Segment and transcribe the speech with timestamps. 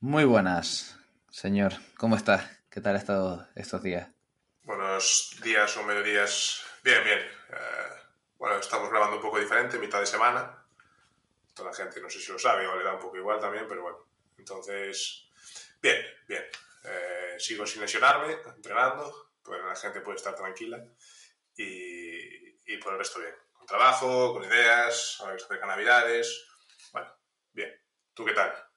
[0.00, 0.96] Muy buenas,
[1.28, 1.72] señor.
[1.96, 2.48] ¿Cómo está?
[2.70, 4.08] ¿Qué tal ha estado estos días?
[4.62, 6.62] Buenos días o mediodías.
[6.84, 7.18] Bien, bien.
[7.18, 8.00] Eh,
[8.38, 10.64] bueno, estamos grabando un poco diferente, mitad de semana.
[11.52, 13.66] Toda la gente no sé si lo sabe o le da un poco igual también,
[13.68, 14.06] pero bueno.
[14.36, 15.30] Entonces,
[15.82, 16.44] bien, bien.
[16.84, 20.80] Eh, sigo sin lesionarme, entrenando, pues la gente puede estar tranquila.
[21.56, 23.34] Y, y por el resto bien.
[23.52, 26.46] Con trabajo, con ideas, a ver, se acercan navidades.
[26.92, 27.12] Bueno,
[27.52, 27.74] bien.
[28.14, 28.67] ¿Tú qué tal?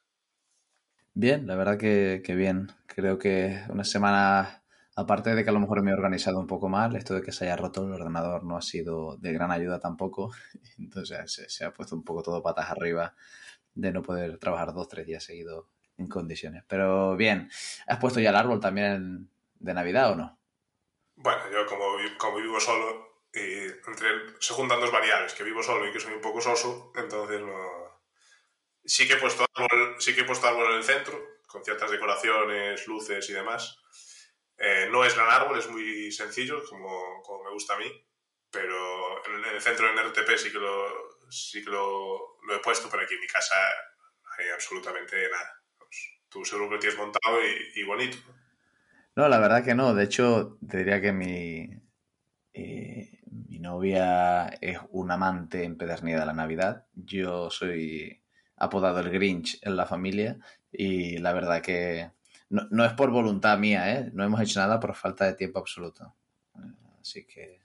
[1.14, 2.72] Bien, la verdad que, que bien.
[2.88, 4.64] Creo que una semana,
[4.96, 7.32] aparte de que a lo mejor me he organizado un poco mal, esto de que
[7.32, 10.32] se haya roto el ordenador no ha sido de gran ayuda tampoco.
[10.78, 13.16] Entonces se, ha puesto un poco todo patas arriba
[13.74, 15.66] de no poder trabajar dos, tres días seguidos
[15.98, 16.64] en condiciones.
[16.68, 17.50] Pero bien,
[17.88, 20.40] ¿has puesto ya el árbol también de Navidad o no?
[21.16, 21.86] Bueno, yo como,
[22.18, 24.08] como vivo solo, y entre,
[24.40, 27.81] se juntan dos variables, que vivo solo y que soy un poco soso, entonces no...
[28.84, 31.92] Sí que he puesto árbol, sí que he puesto árbol en el centro, con ciertas
[31.92, 33.78] decoraciones, luces y demás.
[34.58, 37.92] Eh, no es gran árbol, es muy sencillo, como, como me gusta a mí,
[38.52, 42.90] pero en, el centro del RTP sí que lo, sí que lo, lo he puesto,
[42.90, 43.56] pero aquí en mi casa
[44.38, 45.64] hay absolutamente nada.
[45.78, 48.18] Pues, tú seguro que lo tienes montado y, y bonito.
[49.16, 49.94] No, la verdad que no.
[49.94, 51.70] De hecho, te diría que mi,
[52.54, 56.88] eh, mi novia es un amante empedernida de la Navidad.
[56.94, 58.21] Yo soy
[58.62, 60.38] apodado el Grinch en la familia
[60.72, 62.12] y la verdad que
[62.50, 64.12] no, no es por voluntad mía, ¿eh?
[64.14, 66.14] No hemos hecho nada por falta de tiempo absoluto.
[67.02, 67.62] Así que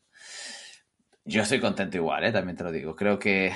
[1.24, 2.32] yo estoy contento igual, ¿eh?
[2.32, 2.96] También te lo digo.
[2.96, 3.52] Creo que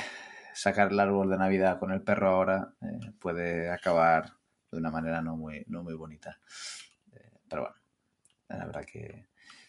[0.53, 4.35] sacar el árbol de Navidad con el perro ahora eh, puede acabar
[4.71, 6.39] de una manera no muy, no muy bonita.
[7.13, 7.77] Eh, pero bueno,
[8.49, 9.29] la verdad que,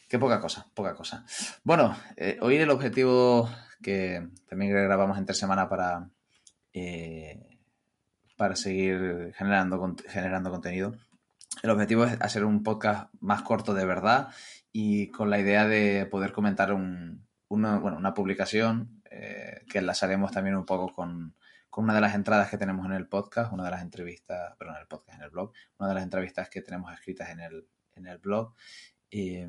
[0.10, 1.26] que poca cosa, poca cosa.
[1.64, 3.50] Bueno, eh, hoy el objetivo
[3.82, 6.10] que también grabamos entre semana para,
[6.74, 7.51] eh,
[8.42, 10.96] para seguir generando, generando contenido.
[11.62, 14.30] El objetivo es hacer un podcast más corto de verdad
[14.72, 20.32] y con la idea de poder comentar un- una, bueno, una publicación eh, que enlazaremos
[20.32, 21.36] también un poco con,
[21.70, 24.78] con una de las entradas que tenemos en el podcast, una de las entrevistas, perdón,
[24.78, 27.68] en el podcast, en el blog, una de las entrevistas que tenemos escritas en el,
[27.96, 28.56] en el blog.
[29.12, 29.48] eh,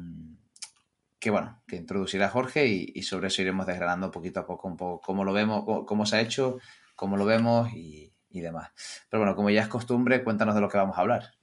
[1.19, 4.77] que bueno, que introducirá Jorge y, y sobre eso iremos desgranando poquito a poco un
[4.77, 6.59] poco cómo lo vemos, cómo, cómo se ha hecho,
[6.95, 8.71] cómo lo vemos y, y demás.
[9.11, 11.35] Pero bueno, como ya es costumbre, cuéntanos de lo que vamos a hablar.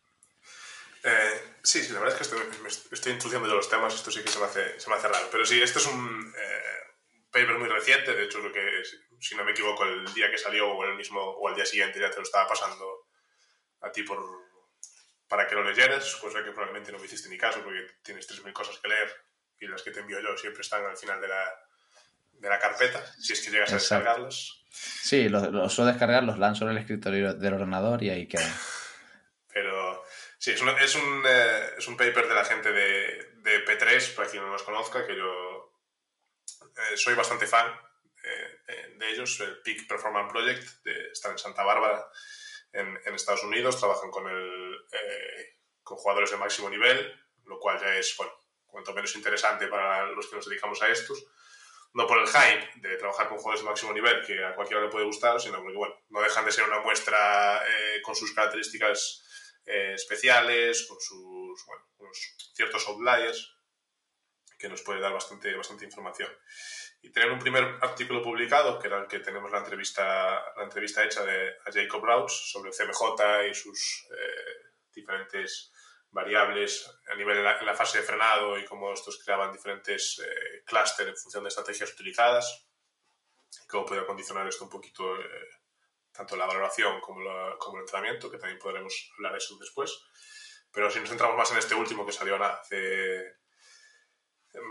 [1.03, 3.93] Eh, sí, sí, la verdad es que estoy, me est- estoy introduciendo yo los temas,
[3.95, 5.27] esto sí que se me hace, se me hace raro.
[5.31, 6.61] Pero sí, este es un eh,
[7.31, 8.83] paper muy reciente, de hecho creo que,
[9.19, 11.99] si- no me equivoco, el día que salió o el mismo o al día siguiente
[11.99, 13.07] ya te lo estaba pasando
[13.81, 14.19] a ti por,
[15.27, 18.53] para que lo leyeras, cosa que probablemente no me hiciste ni caso porque tienes 3.000
[18.53, 19.09] cosas que leer
[19.61, 21.49] y las que te envío yo siempre están al final de la,
[22.33, 24.03] de la carpeta, si es que llegas a Exacto.
[24.03, 24.58] descargarlas.
[24.69, 28.53] Sí, los suelo descargar, los lanzo en el escritorio del ordenador y ahí quedan.
[29.51, 30.03] Pero
[30.37, 34.15] sí, es un, es un, eh, es un paper de la gente de, de P3,
[34.15, 35.73] para quien no los conozca, que yo
[36.61, 37.67] eh, soy bastante fan
[38.23, 42.05] eh, de ellos, el Peak Performance Project, de, están en Santa Bárbara,
[42.71, 44.77] en, en Estados Unidos, trabajan con, el,
[45.81, 48.33] con jugadores de máximo nivel, lo cual ya es, bueno,
[48.67, 51.25] cuanto menos interesante para los que nos dedicamos a estos.
[51.93, 54.89] No por el hype de trabajar con jugadores de máximo nivel, que a cualquiera le
[54.89, 59.23] puede gustar, sino porque, bueno, no dejan de ser una muestra eh, con sus características
[59.65, 63.55] eh, especiales, con sus, bueno, unos ciertos outliers,
[64.59, 66.29] que nos puede dar bastante, bastante información.
[67.01, 71.03] Y tener un primer artículo publicado, que era el que tenemos la entrevista, la entrevista
[71.03, 75.71] hecha de, a Jacob Rouse sobre el CMJ y sus eh, diferentes
[76.11, 80.63] variables a nivel en la, la, fase de frenado y cómo estos creaban diferentes eh,
[80.65, 82.65] clústeres en función de estrategias utilizadas
[83.63, 85.49] y cómo podía condicionar esto un poquito eh,
[86.11, 90.03] tanto la valoración como, la, el entrenamiento, que también podremos hablar de eso después.
[90.71, 93.37] Pero si nos centramos más en este último que salió hace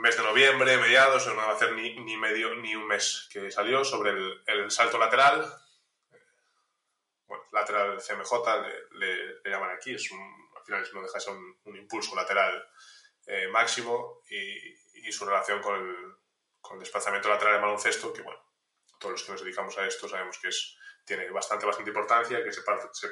[0.01, 3.51] mes de noviembre, mediados, no va a hacer ni, ni medio ni un mes que
[3.51, 4.11] salió sobre
[4.47, 5.47] el, salto lateral.
[7.27, 8.33] Bueno, lateral CMJ
[8.93, 12.15] le, le, le llaman aquí, es un, final no deja de ser un, un impulso
[12.15, 12.69] lateral
[13.27, 15.97] eh, máximo y, y, su relación con el,
[16.61, 18.41] con el desplazamiento lateral de baloncesto, que bueno,
[18.99, 22.53] todos los que nos dedicamos a esto sabemos que es tiene bastante, bastante importancia, que
[22.53, 22.61] se,
[22.93, 23.09] se,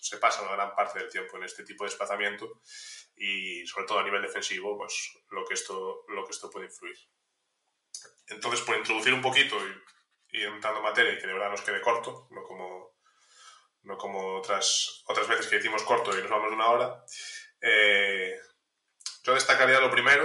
[0.00, 2.60] se, pasa una gran parte del tiempo en este tipo de desplazamiento
[3.16, 6.96] y sobre todo a nivel defensivo, pues lo que esto, lo que esto puede influir.
[8.28, 11.80] Entonces, por introducir un poquito y, y entrando materia y que de verdad nos quede
[11.80, 12.89] corto, no como,
[13.82, 17.04] no como otras, otras veces que hicimos corto y nos vamos de una hora,
[17.60, 18.40] eh,
[19.22, 20.24] yo destacaría lo primero,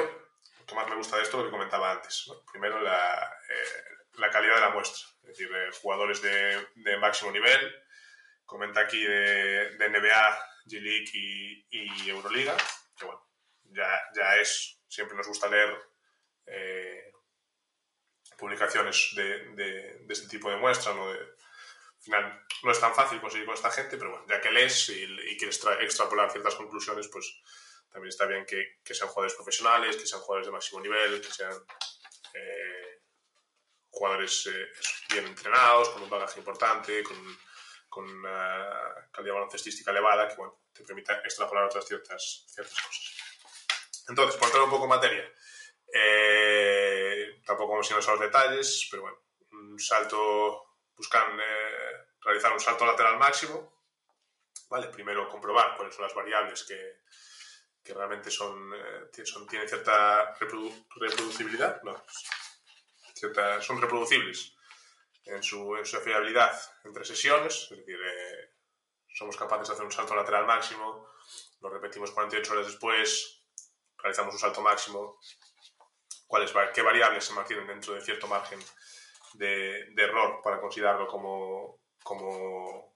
[0.59, 2.29] lo que más me gusta de esto, lo que comentaba antes.
[2.51, 5.49] Primero, la, eh, la calidad de la muestra, es decir,
[5.81, 7.75] jugadores de, de, máximo nivel.
[8.45, 11.11] Comenta aquí de, de NBA, G-League
[11.69, 12.55] y, Euroliga,
[12.97, 13.27] que bueno,
[13.63, 15.75] ya, ya es, siempre nos gusta leer
[16.45, 17.11] eh,
[18.37, 21.09] publicaciones de, de, este tipo de muestras, ¿no?
[21.09, 21.34] al
[22.05, 25.03] final no es tan fácil conseguir con esta gente, pero bueno, ya que lees y,
[25.03, 27.41] y quieres extrapolar ciertas conclusiones, pues
[27.95, 31.53] también está bien que, sean jugadores profesionales, que sean jugadores de máximo nivel, que sean
[32.33, 32.99] eh,
[33.89, 34.67] jugadores eh,
[35.13, 37.15] bien entrenados, con un bagaje importante, con,
[37.87, 43.15] con una calidad baloncestística elevada que bueno, te permita extrapolar otras ciertas, ciertas cosas.
[44.09, 45.33] Entonces, por entrar un poco en materia,
[45.93, 49.19] eh, tampoco vamos a irnos a los detalles, pero bueno,
[49.53, 51.39] un salto, buscan
[52.25, 53.83] realizar un salto lateral máximo,
[54.69, 54.87] ¿vale?
[54.87, 57.01] Primero comprobar cuáles son las variables que,
[57.83, 62.03] que realmente son, eh, son tienen cierta reprodu reproducibilidad, no,
[63.13, 64.55] cierta, son reproducibles
[65.25, 68.55] en su, en su fiabilidad entre sesiones, es decir, eh,
[69.07, 71.07] somos capaces de hacer un salto lateral máximo,
[71.61, 73.43] lo repetimos 48 horas después,
[73.97, 75.19] realizamos un salto máximo,
[76.27, 78.59] cuáles, qué variables se mantienen dentro de cierto margen
[79.33, 82.95] de, de error para considerarlo como, como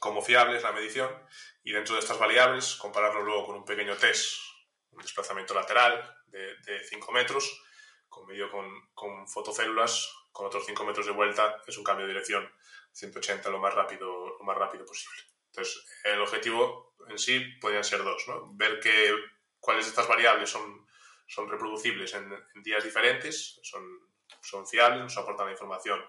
[0.00, 1.10] como fiables la medición
[1.62, 4.40] y dentro de estas variables compararlo luego con un pequeño test,
[4.92, 7.62] un desplazamiento lateral de, 5 metros,
[8.08, 12.14] con medio con, con, fotocélulas, con otros 5 metros de vuelta, es un cambio de
[12.14, 12.50] dirección
[12.92, 15.20] 180 lo más rápido, lo más rápido posible.
[15.48, 18.50] Entonces, el objetivo en sí podrían ser dos, ¿no?
[18.54, 19.14] ver que,
[19.58, 20.86] cuáles de estas variables son,
[21.26, 23.84] son reproducibles en, en días diferentes, son,
[24.40, 26.02] son fiables, nos aportan la información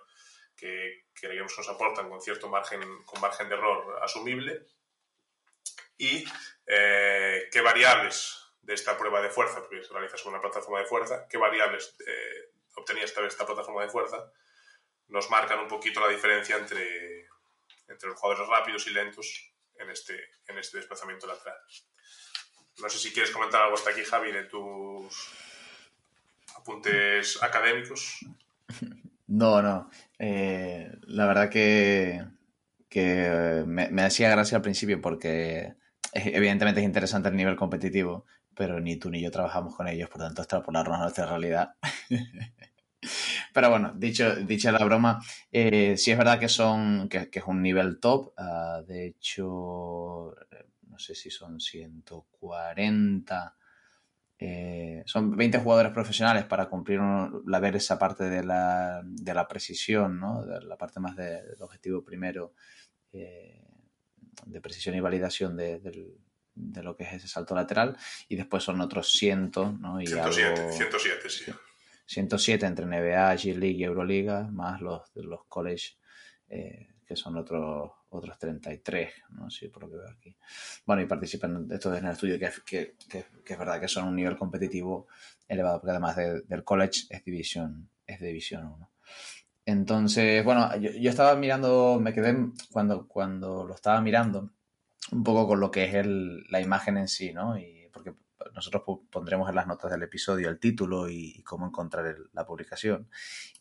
[0.62, 4.64] que, creemos que nos aportan con cierto margen, con margen de error asumible
[5.98, 6.24] y
[6.68, 10.86] eh, qué variables de esta prueba de fuerza, porque se realiza sobre una plataforma de
[10.86, 14.32] fuerza, qué variables eh, obtenía esta, esta plataforma de fuerza,
[15.08, 17.28] nos marcan un poquito la diferencia entre,
[17.88, 21.60] entre los jugadores rápidos y lentos en este, en este desplazamiento lateral.
[22.78, 25.32] No sé si quieres comentar algo hasta aquí, Javi, de tus
[26.56, 28.20] apuntes académicos.
[29.32, 29.90] No, no.
[30.20, 32.22] Eh, la verdad que,
[32.90, 35.76] que me, me, hacía gracia al principio porque
[36.14, 40.20] evidentemente es interesante el nivel competitivo, pero ni tú ni yo trabajamos con ellos, por
[40.20, 41.76] tanto extrapolarnos a nuestra realidad.
[43.54, 47.62] pero bueno, dicho, dicha la broma, eh, sí es verdad que son que, es un
[47.62, 48.34] nivel top.
[48.38, 50.36] Uh, de hecho,
[50.90, 53.56] no sé si son 140
[54.44, 57.00] eh, son 20 jugadores profesionales para cumplir
[57.46, 60.44] la ver esa parte de la, de la precisión, ¿no?
[60.44, 62.56] de la parte más de, del objetivo primero,
[63.14, 63.62] eh,
[64.48, 66.08] de precisión y validación de, de,
[66.56, 67.96] de, lo que es ese salto lateral,
[68.28, 70.02] y después son otros 100, ¿no?
[70.02, 71.52] Y 107, algo, 107, sí.
[72.08, 75.98] 107 entre NBA, G-League y Euroliga, más los, los college.
[76.50, 79.50] Eh, que son otros otros 33, ¿no?
[79.50, 80.36] Sí, por lo que veo aquí.
[80.86, 84.08] Bueno, y participan estos en el estudio, que, que, que, que, es verdad que son
[84.08, 85.08] un nivel competitivo
[85.48, 88.92] elevado, porque además de, del college es división, es división 1.
[89.66, 92.36] Entonces, bueno, yo, yo, estaba mirando, me quedé
[92.72, 94.52] cuando, cuando lo estaba mirando,
[95.12, 97.58] un poco con lo que es el, la imagen en sí, ¿no?
[97.58, 98.14] Y porque
[98.54, 102.46] nosotros pondremos en las notas del episodio el título y, y cómo encontrar el, la
[102.46, 103.08] publicación.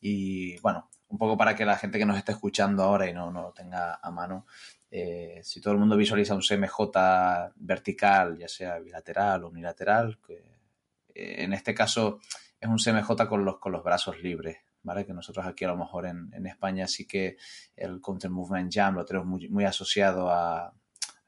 [0.00, 3.30] Y bueno, un poco para que la gente que nos esté escuchando ahora y no,
[3.30, 4.46] no lo tenga a mano,
[4.90, 11.44] eh, si todo el mundo visualiza un CMJ vertical, ya sea bilateral o unilateral, eh,
[11.44, 12.20] en este caso
[12.60, 15.04] es un CMJ con los, con los brazos libres, ¿vale?
[15.04, 17.36] Que nosotros aquí a lo mejor en, en España sí que
[17.76, 20.72] el Counter Movement Jam lo tenemos muy, muy asociado a,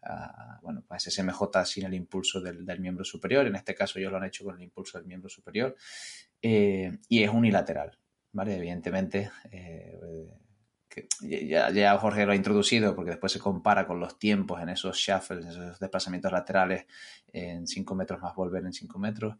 [0.02, 3.46] a, bueno, ese CMJ sin el impulso del, del, miembro superior.
[3.46, 5.76] En este caso ellos lo han hecho con el impulso del miembro superior.
[6.40, 7.96] Eh, y es unilateral,
[8.32, 8.56] ¿vale?
[8.56, 9.98] Evidentemente, eh,
[11.20, 15.44] ya, Jorge lo ha introducido porque después se compara con los tiempos en esos shuffles,
[15.44, 16.86] en esos desplazamientos laterales
[17.32, 19.36] en 5 metros más volver en 5 metros,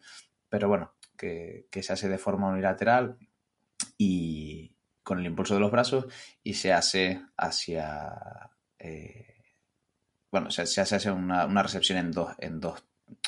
[0.49, 3.16] pero bueno, que, que, se hace de forma unilateral
[3.99, 6.06] y con el impulso de los brazos
[6.42, 8.50] y se hace hacia...
[8.78, 9.28] Eh,
[10.30, 12.82] bueno, se, se hace una, una, recepción en dos, en dos,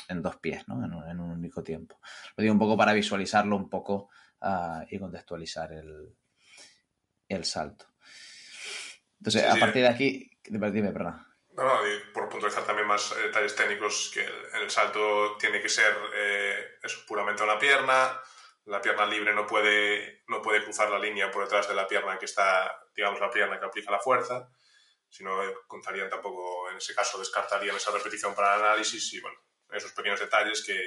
[0.07, 0.83] en dos pies, ¿no?
[0.83, 1.99] En un, en un único tiempo.
[2.35, 4.09] Lo digo un poco para visualizarlo un poco
[4.41, 6.15] uh, y contextualizar el,
[7.27, 7.85] el salto.
[9.19, 11.25] Entonces, a partir de aquí, dime, perdón.
[11.53, 11.79] No, no,
[12.13, 16.77] por puntualizar también más eh, detalles técnicos, que el, el salto tiene que ser eh,
[16.83, 18.19] eso, puramente una pierna,
[18.65, 22.17] la pierna libre no puede, no puede cruzar la línea por detrás de la pierna
[22.19, 24.49] que está, digamos, la pierna que aplica la fuerza,
[25.07, 29.37] sino eh, contarían tampoco, en ese caso, descartarían esa repetición para el análisis y, bueno,
[29.71, 30.77] esos pequeños detalles que,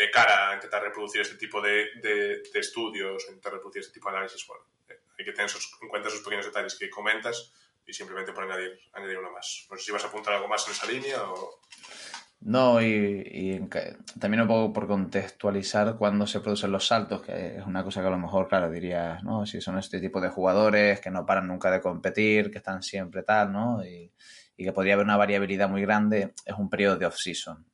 [0.00, 4.10] de cara a intentar reproducir este tipo de, de, de estudios, intentar reproducir este tipo
[4.10, 5.50] de análisis, bueno, hay que tener
[5.82, 7.52] en cuenta esos pequeños detalles que comentas
[7.86, 9.66] y simplemente por añadir, añadir uno más.
[9.70, 11.60] No sé si vas a apuntar algo más en esa línea o...
[12.42, 13.68] No, y, y,
[14.18, 18.06] también un poco por contextualizar cuándo se producen los saltos, que es una cosa que
[18.06, 19.44] a lo mejor, claro, dirías, ¿no?
[19.44, 23.24] Si son este tipo de jugadores que no paran nunca de competir, que están siempre
[23.24, 23.84] tal, ¿no?
[23.84, 24.10] Y,
[24.56, 27.66] y que podría haber una variabilidad muy grande, es un periodo de off-season,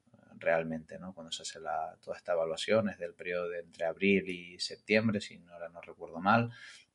[0.47, 1.13] realmente, ¿no?
[1.13, 5.21] Cuando se hace la, toda esta evaluación, es del periodo de entre abril y septiembre,
[5.21, 6.51] si no, ahora no recuerdo mal,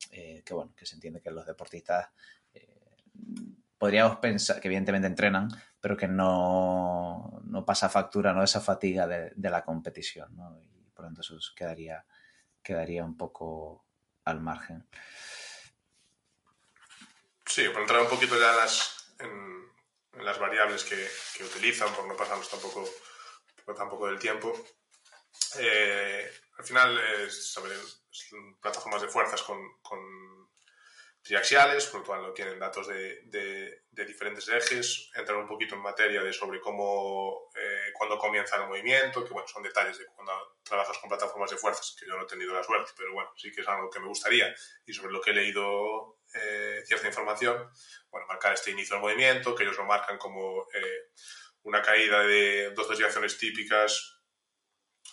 [0.10, 2.10] eh, que bueno, que se entiende que los deportistas
[3.82, 8.44] podríamos pensar que evidentemente entrenan, pero que no, no pasa factura ¿no?
[8.44, 10.38] esa fatiga de, la competición.
[10.38, 10.56] ¿no?
[10.62, 12.06] Y por lo tanto eso quedaría,
[12.62, 13.84] quedaría un poco
[14.26, 14.88] al margen.
[17.44, 19.16] Sí, por entrar un poquito ya en las,
[20.22, 22.88] las variables que, utilizan, por no pasarnos tampoco,
[23.76, 24.54] tampoco del tiempo.
[25.60, 27.58] Eh, al final es,
[28.62, 30.00] plataformas de fuerzas con, con
[31.22, 35.76] triaxiales, por lo cual no tienen datos de, de, de, diferentes ejes, entran un poquito
[35.76, 40.08] en materia de sobre cómo, eh, cuándo comienza el movimiento, que bueno, son detalles de
[40.08, 43.32] cuando trabajas con plataformas de fuerzas, que yo no he tenido la suerte, pero bueno,
[43.36, 44.54] sí que es algo que me gustaría,
[44.86, 47.70] y sobre lo que he leído eh, cierta información,
[48.10, 51.12] bueno, marcar este inicio del movimiento, que ellos lo marcan como eh,
[51.64, 54.22] una caída de dos desviaciones típicas,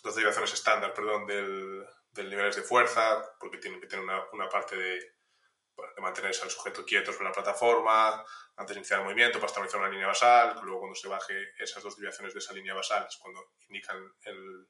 [0.03, 4.49] dos desviaciones estándar, perdón, del, del niveles de fuerza, porque tienen que tener una, una
[4.49, 5.19] parte de
[5.95, 8.25] de mantenerse al sujeto quieto sobre la plataforma,
[8.57, 11.83] antes de iniciar el movimiento, para estabilizar una línea basal, luego cuando se baje esas
[11.83, 14.69] dos desviaciones de esa línea basal es cuando indican el,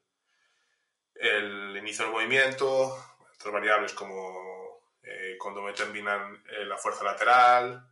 [1.14, 2.94] el inicio del movimiento,
[3.34, 7.88] otras variables como eh, cuando determinan eh, la fuerza lateral,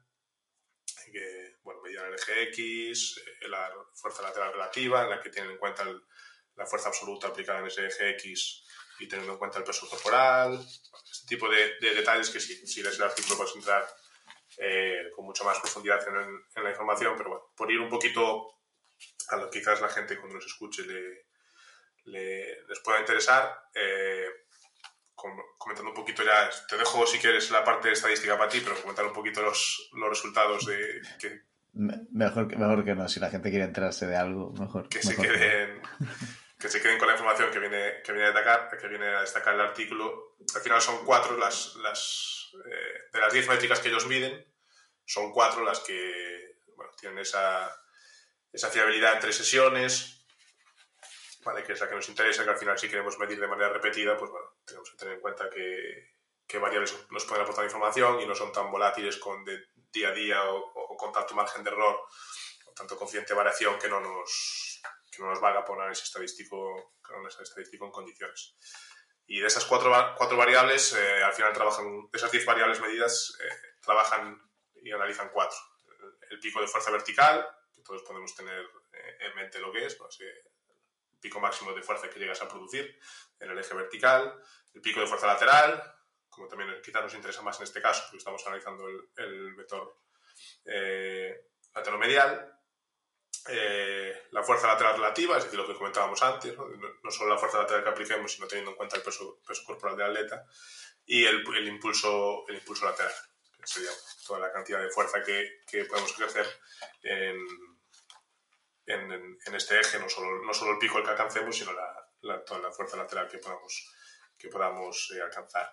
[1.13, 5.51] que bueno, medían el eje X, eh, la fuerza lateral relativa, en la que tienen
[5.51, 6.01] en cuenta el,
[6.55, 8.63] la fuerza absoluta aplicada en ese eje X
[9.01, 10.65] y teniendo en cuenta el peso corporal,
[11.11, 13.85] este tipo de, de detalles que si, si lees el artículo puedes entrar
[14.59, 16.17] eh, con mucha más profundidad en,
[16.55, 18.55] en, la información, pero bueno, por ir un poquito
[19.31, 21.27] a lo que quizás la gente cuando nos escuche le,
[22.05, 24.29] le les pueda interesar, eh,
[25.59, 29.05] comentando un poquito ya, te dejo si quieres la parte estadística para ti, pero comentar
[29.05, 31.03] un poquito los, los resultados de...
[31.19, 34.89] Que, mejor, mejor que no, si la gente quiere enterarse de algo, mejor.
[34.89, 35.83] Que mejor se queden...
[36.59, 39.21] que se queden con la información que viene, que viene, a, destacar, que viene a
[39.21, 40.37] destacar el artículo.
[40.55, 44.45] Al final son cuatro las, las eh, de las diez métricas que ellos miden,
[45.05, 47.71] son cuatro las que bueno, tienen esa,
[48.53, 50.27] esa fiabilidad entre sesiones,
[51.45, 51.63] ¿vale?
[51.63, 54.17] que es la que nos interesa, que al final si queremos medir de manera repetida,
[54.17, 56.17] pues bueno, tenemos que tener en cuenta que,
[56.47, 59.59] qué variables nos pueden aportar información y no son tan volátiles con de
[59.93, 62.07] día a día o, o con tanto margen de error
[62.67, 66.95] o tanto coeficiente de variación que no nos que no nos valga por análisis estadístico,
[67.09, 68.57] análisis estadístico en condiciones.
[69.27, 73.37] Y de esas cuatro, cuatro variables, eh, al final trabajan, de esas diez variables medidas,
[73.41, 74.41] eh, trabajan
[74.75, 75.59] y analizan cuatro.
[76.31, 79.97] El, pico de fuerza vertical, que todos podemos tener eh, en mente lo que es,
[79.97, 82.99] pues, el pico máximo de fuerza que llegas a producir
[83.41, 84.41] en el eje vertical,
[84.75, 85.95] el pico de fuerza lateral,
[86.29, 89.99] como también quizás nos interesa más en este caso, porque estamos analizando el, el vector
[90.65, 92.57] eh, lateromedial,
[93.49, 96.67] eh, la fuerza lateral relativa, es decir, lo que comentábamos antes, ¿no?
[97.03, 99.97] no solo la fuerza lateral que apliquemos, sino teniendo en cuenta el peso, peso corporal
[99.97, 100.45] del atleta,
[101.05, 103.13] y el, el, impulso, el impulso lateral,
[103.61, 103.91] que sería
[104.27, 106.47] toda la cantidad de fuerza que, que podemos ejercer
[107.03, 107.37] en,
[108.87, 109.13] en,
[109.47, 112.45] en, este eje, no solo, no solo el pico el que alcancemos, sino la, la,
[112.45, 113.95] toda la fuerza lateral que podamos,
[114.37, 115.73] que podamos eh, alcanzar.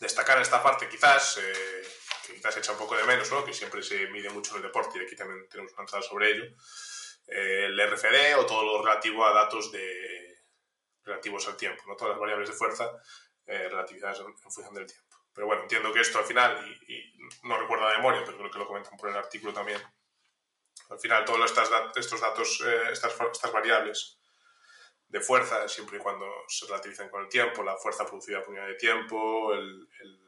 [0.00, 1.38] Destacar en esta parte quizás...
[1.38, 1.88] Eh,
[2.28, 3.44] que quizás echa un poco de menos, ¿no?
[3.44, 6.30] que siempre se mide mucho en el deporte y aquí también tenemos que avanzar sobre
[6.30, 6.44] ello,
[7.26, 10.44] eh, el RFD o todo lo relativo a datos de,
[11.04, 11.96] relativos al tiempo, ¿no?
[11.96, 12.90] todas las variables de fuerza
[13.46, 15.16] eh, relativizadas en, función del tiempo.
[15.32, 17.12] Pero bueno, entiendo que esto al final, y, y,
[17.44, 19.80] no recuerdo de memoria, pero creo que lo comentan por el artículo también,
[20.90, 24.18] al final todos estos, estos datos, eh, estas, estas variables
[25.08, 28.66] de fuerza, siempre y cuando se relativicen con el tiempo, la fuerza producida por unidad
[28.66, 30.27] de tiempo, el, el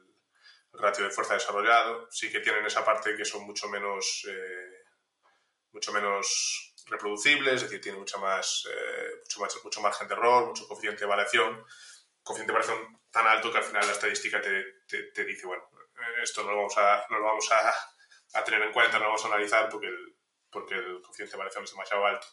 [0.73, 4.83] ratio de fuerza desarrollado, sí que tienen esa parte que son mucho menos, eh,
[5.71, 10.47] mucho menos reproducibles, es decir, tienen mucha más, eh, mucho, más, mucho margen de error,
[10.47, 11.65] mucho coeficiente de variación,
[12.23, 15.63] coeficiente de variación tan alto que al final la estadística te, te, dice, bueno,
[16.21, 17.73] esto no lo vamos a, no lo vamos a,
[18.39, 20.15] a tener en cuenta, no lo vamos a analizar porque el,
[20.49, 22.27] porque el coeficiente de variación es demasiado alto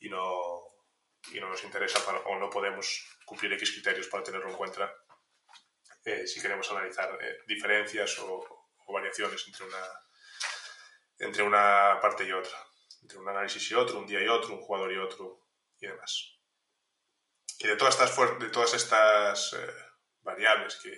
[0.00, 0.62] y no,
[1.32, 4.92] y no nos interesa para, o no podemos cumplir X criterios para tenerlo en cuenta
[6.06, 9.84] eh, si queremos analizar eh, diferencias o, o, variaciones entre una,
[11.18, 12.56] entre una parte y otra,
[13.02, 15.48] entre un análisis y otro, un día y otro, un jugador y otro
[15.80, 16.38] y demás.
[17.58, 19.74] Y de todas estas, de todas estas eh,
[20.20, 20.96] variables que,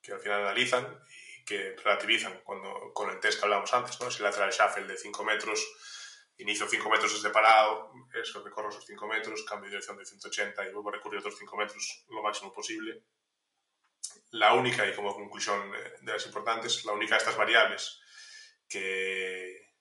[0.00, 4.08] que al final analizan y que relativizan cuando, con el test que hablamos antes, ¿no?
[4.08, 5.66] si lateral shuffle de 5 metros,
[6.36, 10.62] inicio 5 metros desde parado, eso, recorro esos 5 metros, cambio de dirección de 180
[10.62, 13.02] y vuelvo a recurrir otros 5 metros lo máximo posible.
[14.30, 18.00] La única, y como conclusión de las importantes, la única de estas variables
[18.68, 19.74] que,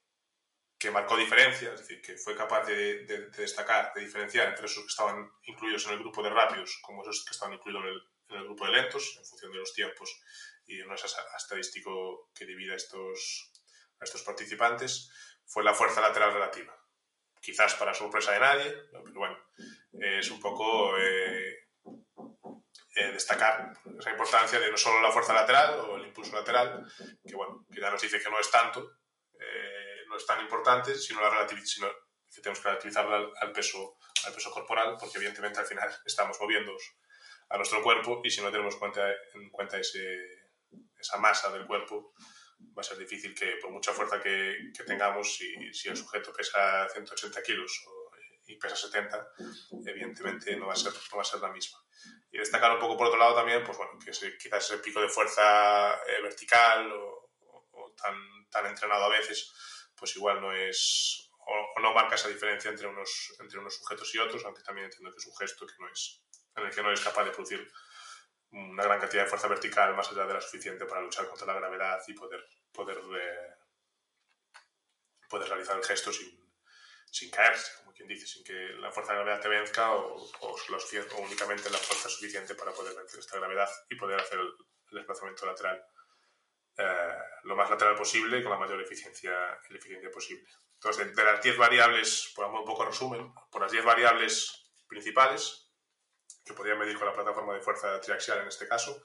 [0.78, 4.66] que marcó diferencia, es decir, que fue capaz de, de, de, destacar, de diferenciar entre
[4.66, 7.90] esos que estaban incluidos en el grupo de rápidos como esos que estaban incluidos en
[7.90, 10.22] el, en el grupo de lentos, en función de los tiempos
[10.66, 13.52] y un estadístico que divida estos,
[14.00, 15.12] a estos participantes,
[15.46, 16.78] fue la fuerza lateral relativa.
[17.42, 19.38] Quizás para sorpresa de nadie, pero bueno,
[19.92, 21.63] es un poco eh,
[22.96, 26.86] eh, destacar esa importancia de no solo la fuerza lateral o el impulso lateral,
[27.26, 29.00] que bueno, que ya nos dice que no es tanto,
[29.40, 31.88] eh, no es tan importante, sino, la sino
[32.34, 36.38] que tenemos que relativizarla al, al, peso, al peso corporal, porque evidentemente al final estamos
[36.40, 36.76] moviendo
[37.50, 40.18] a nuestro cuerpo y si no tenemos cuenta, en cuenta ese,
[41.00, 42.14] esa masa del cuerpo,
[42.78, 46.32] va a ser difícil que, por mucha fuerza que, que tengamos, si, si, el sujeto
[46.34, 48.12] pesa 180 kilos o,
[48.46, 49.30] y pesa 70,
[49.86, 51.83] evidentemente no va, a ser, no va a ser la misma.
[52.32, 55.10] Y destacar un poco por otro lado también, pues bueno, que quizás ese pico de
[55.10, 58.16] fuerza eh, vertical o, tan,
[58.50, 59.54] tan entrenado a veces,
[59.96, 64.20] pues igual no es, o, no marca esa diferencia entre unos, entre unos sujetos y
[64.20, 66.24] otros, aunque también entiendo que es un gesto que no es,
[66.56, 67.72] en el que no es capaz de producir
[68.52, 71.54] una gran cantidad de fuerza vertical más allá de la suficiente para luchar contra la
[71.54, 73.56] gravedad y poder, poder, eh,
[75.30, 76.43] poder realizar el gesto sin,
[77.14, 80.58] sin caerse, como quien dice, sin que la fuerza de gravedad te venzca o, o,
[80.70, 84.48] los, o únicamente la fuerza suficiente para poder vencer esta gravedad y poder hacer el,
[84.90, 85.86] el desplazamiento lateral
[86.76, 90.50] eh, lo más lateral posible y con la mayor eficiencia, eficiencia posible.
[90.74, 95.72] Entonces, de, las 10 variables, por un poco resumen, por las 10 variables principales,
[96.44, 99.04] que podrían medir con la plataforma de fuerza triaxial en este caso.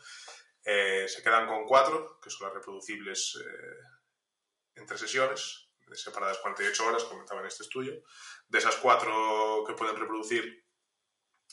[0.65, 7.05] Eh, se quedan con cuatro, que son las reproducibles eh, entre sesiones, separadas 48 horas,
[7.05, 8.03] comentaba en este estudio.
[8.49, 10.65] De esas cuatro que pueden reproducir,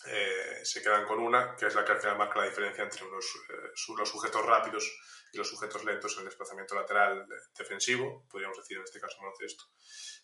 [0.07, 3.05] eh, se quedan con una, que es la que al final marca la diferencia entre
[3.05, 4.91] unos, eh, los sujetos rápidos
[5.31, 7.25] y los sujetos lentos en el desplazamiento lateral
[7.57, 9.63] defensivo, podríamos decir en este caso esto,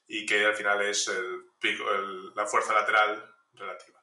[0.08, 1.86] y que al final es el pico,
[2.36, 4.02] la fuerza lateral relativa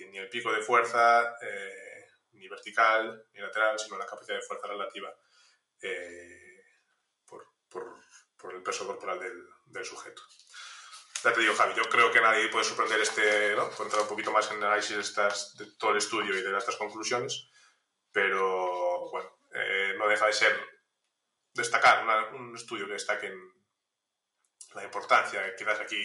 [0.00, 4.46] decir, ni el pico de fuerza, eh, ni vertical, ni lateral, sino la capacidad de
[4.46, 5.14] fuerza relativa
[5.82, 6.62] eh,
[7.26, 7.46] por,
[8.40, 10.22] por, el peso corporal del, del, sujeto.
[11.22, 13.68] Ya te digo, Javi, yo creo que nadie puede sorprender este, ¿no?
[13.70, 16.42] Puedo entrar un poquito más en el análisis de, estas, de todo el estudio y
[16.42, 17.48] de estas conclusiones,
[18.12, 20.80] pero bueno, eh, no deja de ser
[21.52, 23.52] destacar una, un estudio que destaque en
[24.74, 25.96] la importancia, quizás aquí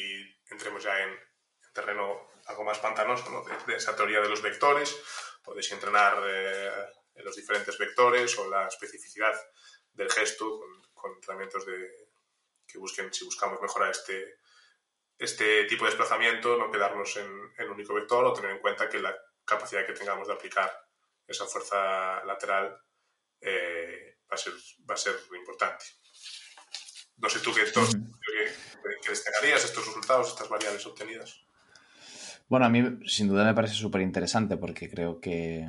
[0.50, 3.44] entremos ya en, en terreno algo más pantanoso ¿no?
[3.44, 4.96] de, de, esa teoría de los vectores,
[5.44, 6.72] podéis entrenar eh,
[7.16, 9.34] en los diferentes vectores o la especificidad
[9.94, 10.60] del gesto
[10.94, 12.05] con, con de,
[12.68, 14.40] que busquen, si buscamos mejorar este,
[15.18, 19.00] este tipo de desplazamiento, no quedarnos en el único vector o tener en cuenta que
[19.00, 20.72] la capacidad que tengamos de aplicar
[21.28, 22.78] esa fuerza lateral
[23.42, 24.54] eh, va, a ser,
[24.90, 25.86] va a ser importante.
[27.18, 31.46] No sé tú qué, qué destacarías estos resultados, estas variables obtenidas.
[32.48, 35.68] Bueno, a mí sin duda me parece súper interesante porque creo que,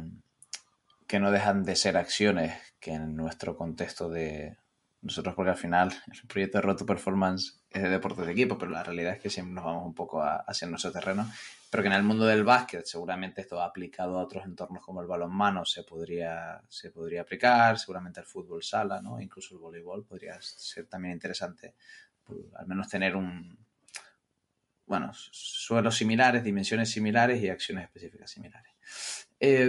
[1.06, 4.58] que no dejan de ser acciones que en nuestro contexto de
[5.02, 8.72] nosotros, porque al final el proyecto de Roto Performance es de deportes de equipo, pero
[8.72, 11.30] la realidad es que siempre nos vamos un poco a, hacia nuestro terreno,
[11.70, 15.06] pero que en el mundo del básquet seguramente esto aplicado a otros entornos como el
[15.06, 19.20] balonmano se podría, se podría aplicar, seguramente el fútbol sala, ¿no?
[19.20, 21.74] incluso el voleibol podría ser también interesante,
[22.54, 23.56] al menos tener un,
[24.86, 29.25] bueno, suelos similares, dimensiones similares y acciones específicas similares.
[29.38, 29.66] Eh,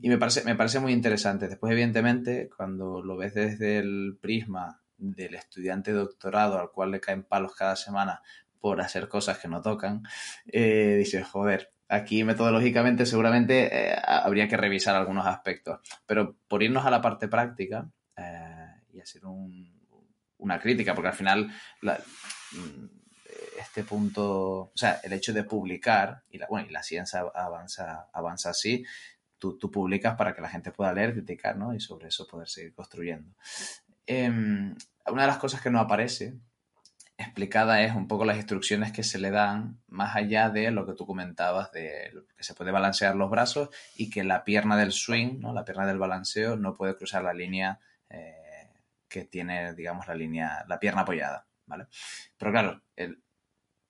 [0.00, 1.48] y me parece, me parece muy interesante.
[1.48, 7.24] Después, evidentemente, cuando lo ves desde el prisma del estudiante doctorado al cual le caen
[7.24, 8.22] palos cada semana
[8.60, 10.02] por hacer cosas que no tocan,
[10.46, 15.80] eh, dices, joder, aquí metodológicamente seguramente eh, habría que revisar algunos aspectos.
[16.06, 19.82] Pero por irnos a la parte práctica eh, y hacer un,
[20.38, 21.98] una crítica, porque al final la,
[23.62, 28.08] este punto, o sea, el hecho de publicar, y la, bueno, y la ciencia avanza,
[28.12, 28.84] avanza así,
[29.38, 31.74] tú, publicas para que la gente pueda leer, criticar, ¿no?
[31.74, 33.34] Y sobre eso poder seguir construyendo.
[34.06, 34.74] em,
[35.06, 36.34] una de las cosas que no aparece
[37.16, 40.94] explicada es un poco las instrucciones que se le dan más allá de lo que
[40.94, 45.40] tú comentabas de que se puede balancear los brazos y que la pierna del swing,
[45.40, 45.52] ¿no?
[45.52, 47.78] la pierna del balanceo no puede cruzar la línea
[48.10, 48.70] eh,
[49.08, 51.86] que tiene, digamos, la línea, la pierna apoyada, ¿vale?
[52.38, 52.82] Pero claro,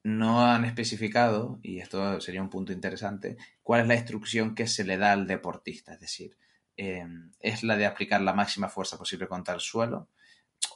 [0.05, 4.85] no han especificado, y esto sería un punto interesante, cuál es la instrucción que se
[4.85, 6.37] le da al deportista, es decir,
[6.77, 7.07] eh,
[7.41, 10.09] es la de aplicar la máxima fuerza posible contra el suelo,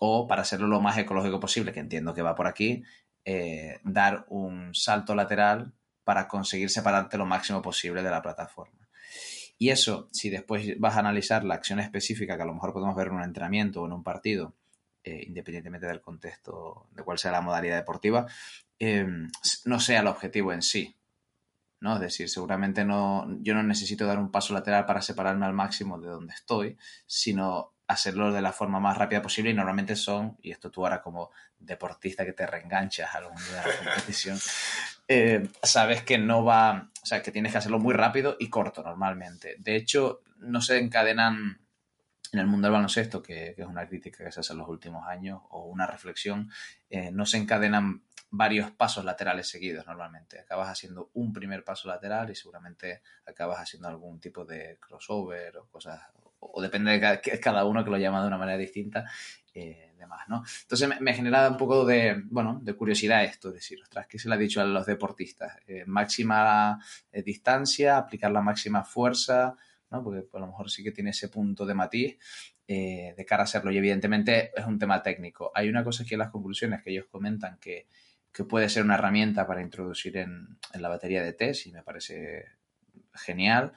[0.01, 2.85] o para hacerlo lo más ecológico posible, que entiendo que va por aquí,
[3.25, 5.73] eh, dar un salto lateral
[6.05, 8.89] para conseguir separarte lo máximo posible de la plataforma.
[9.59, 12.95] Y eso, si después vas a analizar la acción específica que a lo mejor podemos
[12.95, 14.55] ver en un entrenamiento o en un partido,
[15.07, 18.27] eh, independientemente del contexto, de cuál sea la modalidad deportiva,
[18.77, 19.07] eh,
[19.64, 20.97] no sea el objetivo en sí.
[21.79, 21.95] ¿no?
[21.95, 26.01] Es decir, seguramente no, yo no necesito dar un paso lateral para separarme al máximo
[26.01, 30.51] de donde estoy, sino hacerlo de la forma más rápida posible y normalmente son, y
[30.51, 34.40] esto tú ahora como deportista que te reenganchas a algún día de la competición,
[35.07, 38.83] eh, sabes que no va, o sea, que tienes que hacerlo muy rápido y corto
[38.83, 39.55] normalmente.
[39.61, 41.61] De hecho, no se encadenan
[42.33, 44.69] en el mundo del baloncesto, que, que es una crítica que se hace en los
[44.69, 46.51] últimos años, o una reflexión,
[46.91, 50.39] eh, no se encadenan varios pasos laterales seguidos normalmente.
[50.41, 55.67] Acabas haciendo un primer paso lateral y seguramente acabas haciendo algún tipo de crossover o
[55.69, 56.01] cosas,
[56.41, 59.05] o, depende de cada, uno que lo llama de una manera distinta,
[59.55, 60.43] eh, demás, ¿no?
[60.62, 64.35] Entonces me, genera un poco de, bueno, de curiosidad esto, decir, ostras, ¿qué se le
[64.35, 65.57] ha dicho a los deportistas?
[65.67, 66.79] Eh, máxima
[67.11, 69.57] eh, distancia, aplicar la máxima fuerza,
[69.90, 70.03] ¿no?
[70.03, 72.18] Porque a lo mejor sí que tiene ese punto de matiz
[72.66, 75.53] eh, de cara a hacerlo y evidentemente es un tema técnico.
[75.55, 77.87] Hay una cosa aquí en las conclusiones que ellos comentan que,
[78.33, 81.83] que puede ser una herramienta para introducir en, en la batería de test y me
[81.83, 82.44] parece
[83.14, 83.72] genial.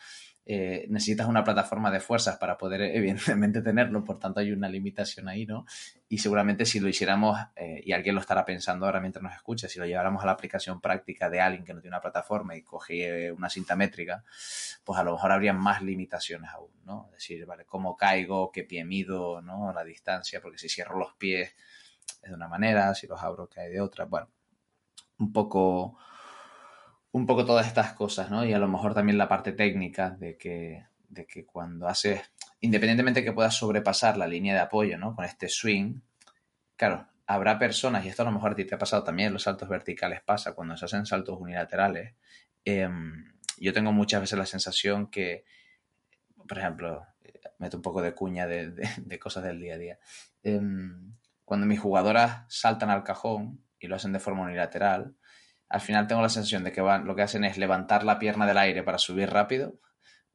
[0.52, 5.28] Eh, necesitas una plataforma de fuerzas para poder evidentemente tenerlo, por tanto hay una limitación
[5.28, 5.68] ahí, ¿no?
[6.08, 9.70] Y seguramente si lo hiciéramos, eh, y alguien lo estará pensando ahora mientras nos escucha,
[9.70, 12.64] si lo lleváramos a la aplicación práctica de alguien que no tiene una plataforma y
[12.64, 14.24] coge una cinta métrica,
[14.84, 17.06] pues a lo mejor habría más limitaciones aún, ¿no?
[17.10, 19.72] Es decir, vale, cómo caigo, qué pie mido, ¿no?
[19.72, 21.54] La distancia, porque si cierro los pies
[22.24, 24.32] es de una manera, si los abro cae de otra, bueno,
[25.20, 26.00] un poco
[27.12, 28.45] un poco todas estas cosas, ¿no?
[28.45, 32.22] Y a lo mejor también la parte técnica de que, de que cuando haces,
[32.60, 35.15] independientemente que puedas sobrepasar la línea de apoyo, ¿no?
[35.15, 36.02] Con este swing,
[36.76, 39.43] claro, habrá personas, y esto a lo mejor a ti te ha pasado también, los
[39.43, 42.13] saltos verticales pasa, cuando se hacen saltos unilaterales,
[42.65, 45.45] em, yo tengo muchas veces la sensación que,
[46.48, 47.06] por ejemplo,
[47.58, 50.00] meto un poco de cuña de, de, cosas del día a día,
[50.43, 51.13] em,
[51.45, 55.15] cuando mis jugadoras saltan al cajón y lo hacen de forma unilateral,
[55.70, 58.48] al final tengo la sensación de que van, lo que hacen es levantar la pierna
[58.48, 59.76] del aire para subir rápido,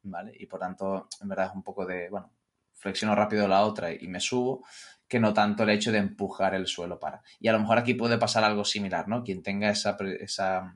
[0.01, 0.31] ¿vale?
[0.39, 2.33] Y por tanto, en verdad es un poco de, bueno,
[2.73, 4.63] flexiono rápido la otra y me subo,
[5.07, 7.21] que no tanto el hecho de empujar el suelo para.
[7.39, 9.23] Y a lo mejor aquí puede pasar algo similar, ¿no?
[9.23, 10.75] Quien tenga esa, esa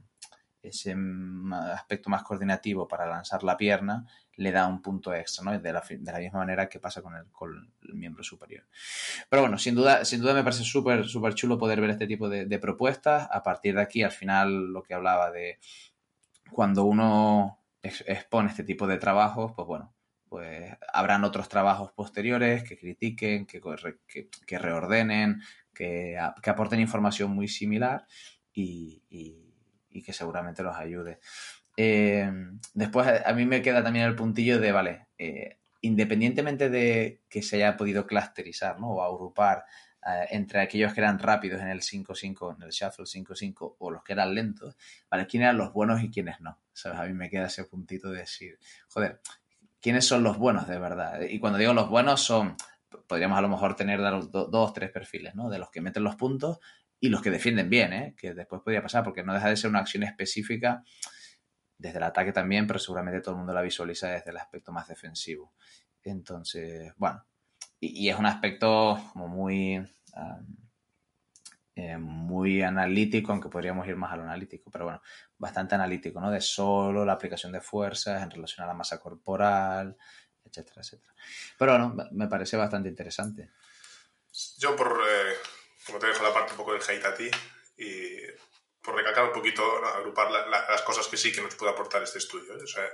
[0.69, 0.95] ese
[1.73, 4.05] aspecto más coordinativo para lanzar la pierna
[4.39, 5.59] le da un punto extra, ¿no?
[5.59, 7.25] De la, de la misma manera que pasa con el,
[7.93, 8.65] miembro superior.
[9.29, 12.29] Pero bueno, sin duda, sin duda me parece súper, súper chulo poder ver este tipo
[12.29, 13.27] de, propuestas.
[13.31, 15.59] A partir de aquí, al final, lo que hablaba de
[16.51, 19.93] cuando uno expone este tipo de trabajos, pues bueno,
[20.29, 23.61] pues habrán otros trabajos posteriores que critiquen, que,
[24.45, 25.41] que, reordenen,
[25.73, 28.05] que, que, aporten información muy similar
[28.53, 29.48] y
[29.89, 31.19] y que seguramente los ayude.
[31.77, 32.29] Eh,
[32.73, 37.55] después a mí me queda también el puntillo de, vale, eh, independientemente de que se
[37.57, 38.89] haya podido clusterizar ¿no?
[38.89, 39.65] o agrupar
[40.05, 44.03] eh, entre aquellos que eran rápidos en el 5-5, en el shuffle 5-5 o los
[44.03, 44.75] que eran lentos,
[45.09, 45.27] ¿vale?
[45.27, 46.59] ¿Quiénes eran los buenos y quiénes no?
[46.73, 46.99] ¿Sabes?
[46.99, 49.21] A mí me queda ese puntito de decir, joder,
[49.81, 51.21] ¿quiénes son los buenos de verdad?
[51.21, 52.55] Y cuando digo los buenos son,
[53.07, 55.49] podríamos a lo mejor tener dos, dos, tres perfiles, ¿no?
[55.49, 56.59] De los que meten los puntos
[56.99, 58.15] y los que defienden bien, ¿eh?
[58.17, 60.83] que después podría pasar, porque no deja de ser una acción específica
[61.77, 64.87] desde el ataque también, pero seguramente todo el mundo la visualiza desde el aspecto más
[64.87, 65.53] defensivo.
[66.03, 67.25] Entonces, bueno,
[67.79, 69.81] y, es un aspecto como muy,
[71.75, 75.01] eh, muy analítico, aunque podríamos ir más a lo analítico, pero bueno,
[75.37, 76.29] bastante analítico, ¿no?
[76.29, 79.95] De solo la aplicación de fuerzas en relación a la masa corporal,
[80.43, 81.13] etcétera, etcétera.
[81.57, 83.51] Pero bueno, me parece bastante interesante.
[84.57, 84.99] Yo por...
[84.99, 85.48] Eh
[85.89, 87.29] como te dejo la parte un poco del hate a ti
[87.77, 88.21] y
[88.81, 92.53] por recalcar un poquito, agrupar las cosas que sí que nos puede aportar este estudio.
[92.53, 92.63] ¿eh?
[92.63, 92.89] O sea,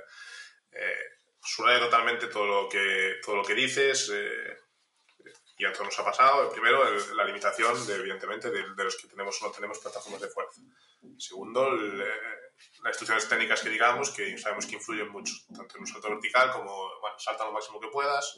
[0.71, 4.11] eh, totalmente todo lo que, todo lo que dices.
[4.13, 4.57] Eh,
[5.57, 6.51] y a todos nos ha pasado.
[6.51, 6.83] Primero,
[7.15, 10.61] la limitación, de, evidentemente, de, los que tenemos o no tenemos plataformas de fuerza.
[11.17, 16.09] Segundo, las instrucciones técnicas que digamos, que sabemos que influyen mucho, tanto en un salto
[16.09, 18.37] vertical como, bueno, salta lo máximo que puedas,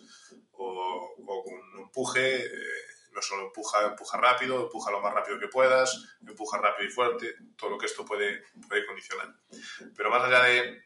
[0.51, 2.85] o, o un empuje, eh,
[3.17, 7.35] no solo empuja, empuja rápido, empuja lo más rápido que puedas, empuja rápido y fuerte,
[7.57, 9.33] todo lo que esto puede, puede condicionar.
[9.95, 10.83] Pero más allá de,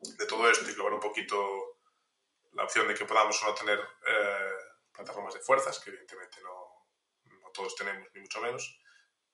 [0.00, 1.80] de todo esto y probar un poquito
[2.52, 4.52] la opción de que podamos o tener eh,
[4.92, 6.86] plataformas de fuerzas, que evidentemente no,
[7.42, 8.80] no, todos tenemos, ni mucho menos,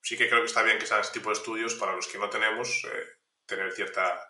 [0.01, 2.17] sí que creo que está bien que sean este tipo de estudios para los que
[2.17, 3.07] no tenemos, eh,
[3.45, 4.27] tener cierta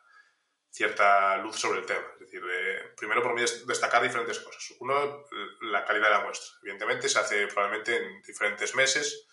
[0.72, 2.04] cierta luz sobre el tema.
[2.14, 2.42] Es decir,
[2.96, 4.74] primero por mí destacar diferentes cosas.
[4.80, 5.26] Uno,
[5.61, 6.50] la calidad de la muestra.
[6.62, 9.28] Evidentemente se hace probablemente en diferentes meses,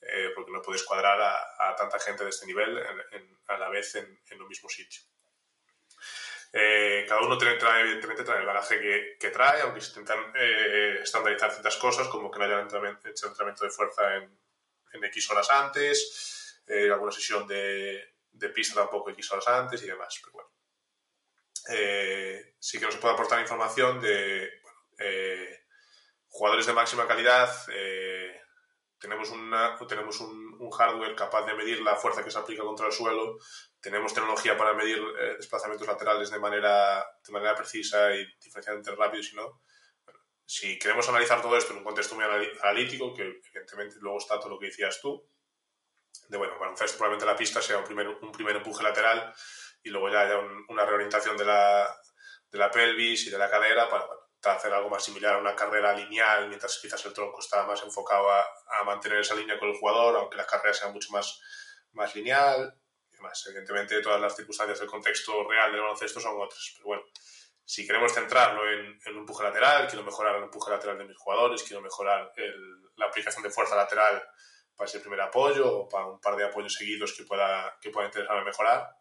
[0.00, 2.78] eh, porque no puedes cuadrar a, tanta gente de este nivel
[3.48, 5.02] a la vez en, en un mismo sitio.
[6.52, 11.50] Eh, cada uno trae, evidentemente, trae el bagaje que, trae, aunque se intentan eh, estandarizar
[11.50, 14.38] ciertas cosas, como que no haya hecho entrenamiento de fuerza en,
[14.92, 20.16] en X horas antes, alguna sesión de, de, pista tampoco X horas antes y demás.
[20.20, 20.53] Pero bueno,
[21.70, 24.50] eh, sí que nos puede aportar información de
[24.98, 25.60] eh,
[26.28, 27.50] jugadores de máxima calidad.
[27.72, 28.40] Eh,
[28.98, 32.92] tenemos una, tenemos un, hardware capaz de medir la fuerza que se aplica contra el
[32.92, 33.36] suelo.
[33.80, 34.98] Tenemos tecnología para medir
[35.36, 39.60] desplazamientos laterales de manera, de manera precisa y diferenciar entre rápidos y no.
[40.46, 44.48] si queremos analizar todo esto en un contexto muy analítico, que evidentemente luego está todo
[44.48, 45.28] lo que decías tú,
[46.28, 49.34] de bueno, baloncesto probablemente la pista sea un primer, un primer empuje lateral
[49.84, 51.96] y luego ya haya una reorientación de la,
[52.50, 54.06] de la pelvis y de la cadera para,
[54.56, 58.30] hacer algo más similar a una carrera lineal, mientras quizás el tronco está más enfocado
[58.30, 58.44] a,
[58.84, 61.40] mantener esa línea con el jugador, aunque la carrera sea mucho más,
[61.92, 62.78] más lineal.
[63.10, 63.42] Y demás.
[63.46, 67.04] Evidentemente, todas las circunstancias del contexto real del baloncesto son otras, pero bueno,
[67.64, 71.16] si queremos centrarlo en, en un empuje lateral, quiero mejorar el empuje lateral de mis
[71.16, 72.30] jugadores, quiero mejorar
[72.96, 74.22] la aplicación de fuerza lateral
[74.76, 78.08] para ese primer apoyo o para un par de apoyos seguidos que pueda, que pueda
[78.08, 78.94] interesarme mejorar,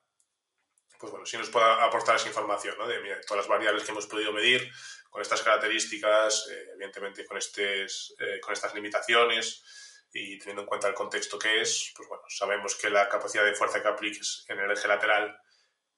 [0.97, 2.87] pues bueno, si nos puede aportar esa información, ¿no?
[2.87, 4.71] De todas las variables que hemos podido medir,
[5.13, 10.87] con estas características, eh, evidentemente con, estes, eh, con estas limitaciones y teniendo en cuenta
[10.87, 14.59] el contexto que es, pues bueno, sabemos que la capacidad de fuerza que apliques en
[14.59, 15.39] el eje lateral,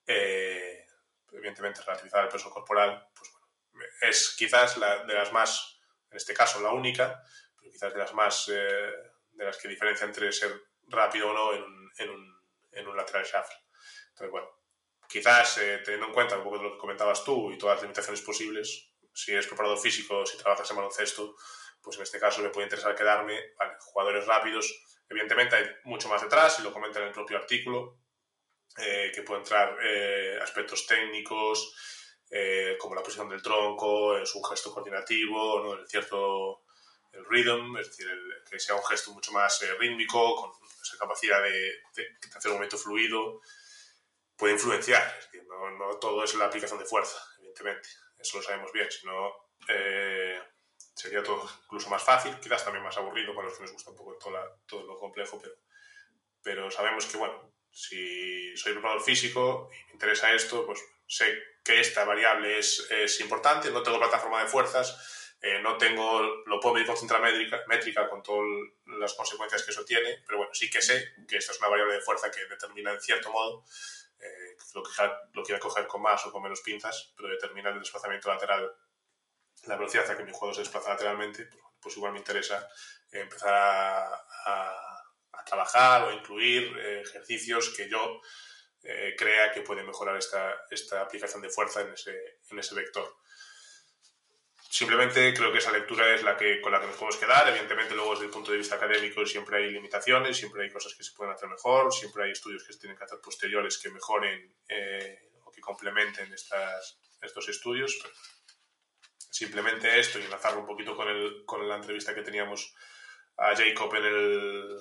[0.06, 0.86] eh,
[1.32, 3.48] evidentemente relativizada al peso corporal, pues bueno,
[4.02, 5.80] es quizás la, de las más,
[6.12, 7.24] en este caso la única,
[7.58, 11.64] pero quizás de las más, de las que diferencia entre ser rápido o no en
[11.64, 12.42] un, en un,
[12.74, 13.56] en un lateral shuffle.
[14.10, 14.50] Entonces, bueno,
[15.08, 18.22] quizás eh, teniendo en cuenta un poco lo que comentabas tú y todas las limitaciones
[18.22, 21.36] posibles, si eres preparador físico, si trabajas en baloncesto,
[21.82, 24.74] pues en este caso me puede interesar quedarme, vale, jugadores rápidos,
[25.10, 28.00] evidentemente hay mucho más detrás, y lo comenta en el propio artículo,
[28.78, 31.76] eh, que puede entrar eh, aspectos técnicos,
[32.80, 35.74] como la posición del tronco, es un gesto coordinativo, ¿no?
[35.76, 36.66] el cierto
[37.14, 38.08] el rhythm, es decir,
[38.50, 40.52] que sea un gesto mucho más rítmico, con
[40.84, 41.52] esa capacidad de,
[41.96, 43.40] de hacer un movimiento fluido,
[44.38, 45.16] puede influenciar.
[45.20, 47.90] Es decir, no, no, todo es la aplicación de fuerza, evidentemente.
[48.18, 48.90] Eso lo sabemos bien.
[48.92, 49.32] Si no,
[49.68, 50.42] eh,
[50.94, 53.98] sería todo incluso más fácil, quizás también más aburrido para los que nos gusta un
[53.98, 55.56] poco todo, todo lo complejo, pero,
[56.42, 61.26] pero sabemos que, bueno, si soy preparador físico y me interesa esto, pues sé
[61.64, 66.60] que esta variable es, es importante, no tengo plataforma de fuerzas, eh, no tengo, lo
[66.60, 68.48] puedo medir con cinta métrica, métrica con todas
[68.86, 71.96] las consecuencias que eso tiene, pero bueno, sí que sé que esta es una variable
[71.96, 73.66] de fuerza que determina en cierto modo
[74.20, 74.90] eh, lo, que,
[75.34, 78.72] lo quiera coger con más o con menos pinzas, pero determina el desplazamiento lateral,
[79.66, 82.68] la velocidad a que mi juego se desplaza lateralmente, pues, pues igual me interesa
[83.12, 84.22] empezar a,
[85.46, 88.20] trabajar o incluir eh, ejercicios que yo
[88.82, 93.16] eh, crea que pueden mejorar esta, esta aplicación de fuerza en ese, en ese vector.
[94.70, 97.48] Simplemente creo que esa lectura es la que, con la que nos podemos quedar.
[97.48, 101.04] Evidentemente, luego desde el punto de vista académico siempre hay limitaciones, siempre hay cosas que
[101.04, 104.54] se pueden hacer mejor, siempre hay estudios que se tienen que hacer posteriores que mejoren
[104.68, 107.98] eh, o que complementen estas, estos estudios.
[109.18, 112.74] simplemente esto y enlazarlo un poquito con, el, con la entrevista que teníamos
[113.38, 114.78] a Jacob en, el,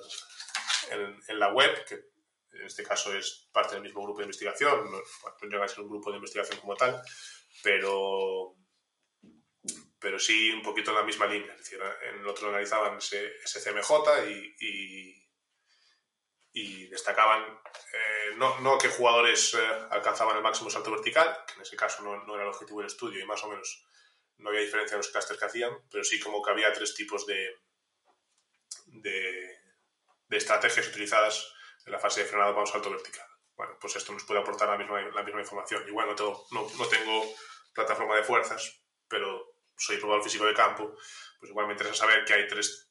[1.27, 1.95] en, la web, que
[2.51, 5.81] en este caso es parte del mismo grupo de investigación, no, no llega a ser
[5.81, 7.01] un grupo de investigación como tal,
[7.61, 8.55] pero
[10.05, 11.51] pero sí un poquito en la misma línea.
[11.53, 13.91] Es decir, en el otro analizaban ese, CMJ
[14.29, 15.27] y,
[16.53, 21.61] y, destacaban eh, no, no, qué jugadores eh, alcanzaban el máximo salto vertical, que en
[21.61, 23.83] ese caso no, no, era el objetivo del estudio y más o menos
[24.37, 27.25] no había diferencia en los clusters que hacían, pero sí como que había tres tipos
[27.25, 27.55] de,
[28.85, 29.57] de,
[30.27, 31.51] de estrategias utilizadas
[31.83, 33.25] en la fase de frenado para un salto vertical.
[33.55, 35.83] Bueno, pues esto nos puede aportar la misma, la misma información.
[35.87, 37.23] Igual no tengo, no, no tengo
[37.73, 40.95] plataforma de fuerzas, pero soy probador físico de campo,
[41.39, 42.89] pues igual me interesa saber que hay tres,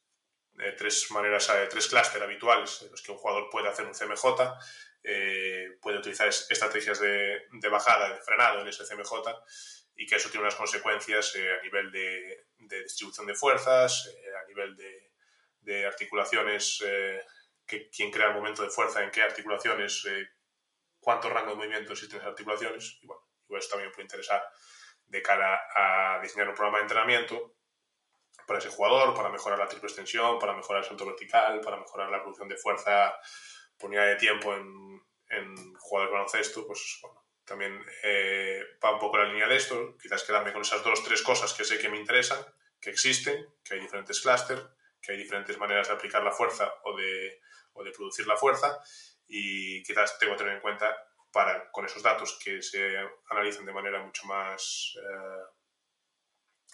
[0.59, 3.95] eh, tres maneras, eh, tres clústeres habituales en los que un jugador puede hacer un
[3.95, 4.59] CMJ,
[5.03, 9.13] eh, puede utilizar estrategias de, bajada, de frenado en ese CMJ,
[9.97, 14.11] y que eso tiene unas consecuencias a nivel de, distribución de fuerzas,
[14.43, 17.23] a nivel de, articulaciones, eh,
[17.67, 20.29] que, quién crea el momento de fuerza, en qué articulaciones, eh,
[21.01, 22.99] cuánto rango de movimiento existen esas articulaciones.
[23.03, 24.43] Y bueno, eso también puede interesar
[25.07, 27.55] de cara a diseñar un programa de entrenamiento
[28.47, 32.11] para ese jugador, para mejorar la triple extensión, para mejorar el salto vertical, para mejorar
[32.11, 33.15] la producción de fuerza
[33.79, 38.99] por unidad de tiempo en, en jugadores de baloncesto, pues bueno, también eh, va un
[38.99, 39.97] poco la línea de esto.
[40.01, 42.45] Quizás quedarme con esas dos, tres cosas que sé que me interesan,
[42.81, 44.65] que existen, que hay diferentes clústeres,
[45.01, 47.41] que hay diferentes maneras de aplicar la fuerza o de,
[47.75, 48.83] o de producir la fuerza
[49.27, 50.97] y quizás tengo que tener en cuenta
[51.35, 52.97] para, con esos datos que se
[53.29, 54.95] analizan de manera mucho más...
[54.97, 55.45] Eh,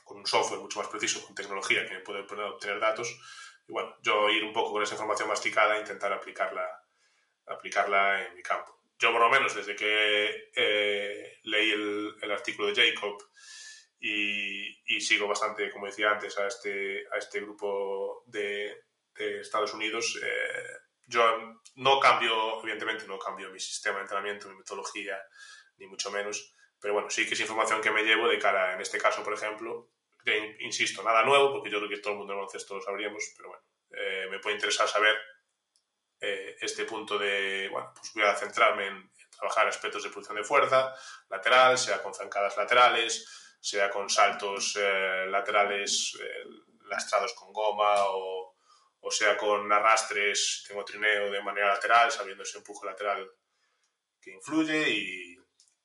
[0.05, 3.09] con un software mucho más preciso, con tecnología que me puede obtener datos.
[3.67, 6.67] Y bueno, yo ir un poco con esa información masticada e intentar aplicarla,
[7.47, 8.83] aplicarla en mi campo.
[8.99, 13.17] Yo por lo menos desde que eh, leí el, el, artículo de Jacob
[14.01, 19.73] y, y, sigo bastante, como decía antes, a este, a este grupo de, de Estados
[19.73, 20.80] Unidos, eh,
[21.11, 25.21] yo no cambio, evidentemente no cambio mi sistema de entrenamiento, mi metodología,
[25.79, 28.81] ni mucho menos, pero bueno, sí que es información que me llevo de cara, en
[28.81, 29.91] este caso, por ejemplo,
[30.61, 33.49] insisto, nada nuevo, porque yo creo que todo el mundo en baloncesto lo sabríamos, pero
[33.49, 35.17] bueno, eh, me puede interesar saber
[36.21, 40.45] eh, este punto de, bueno, pues voy a centrarme en, trabajar aspectos de producción de
[40.45, 40.95] fuerza
[41.31, 46.19] lateral, sea con zancadas laterales, sea con saltos eh, laterales
[46.91, 48.40] lastrados con goma o,
[49.01, 53.31] o, sea con arrastres, tengo trineo de manera lateral, sabiendo ese empuje lateral
[54.21, 55.37] que influye y,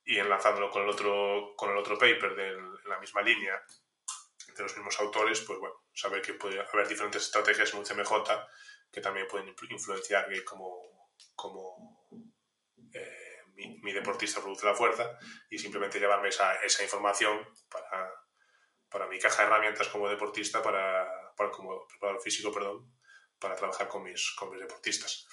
[0.06, 3.62] enlazándolo con el otro, con el otro paper de la misma línea
[4.56, 8.13] de los mismos autores, pues bueno, saber que puede haber diferentes estrategias en un CMJ
[8.91, 10.28] que también pueden influenciar
[11.36, 11.99] como
[12.93, 15.17] eh, mi, deportista produce la fuerza
[15.49, 18.12] y simplemente llevarme esa, esa información para,
[18.89, 22.91] para, mi caja de herramientas como deportista, para, para, como preparador físico, perdón,
[23.45, 25.27] para trabajar con mis, con mis deportistas.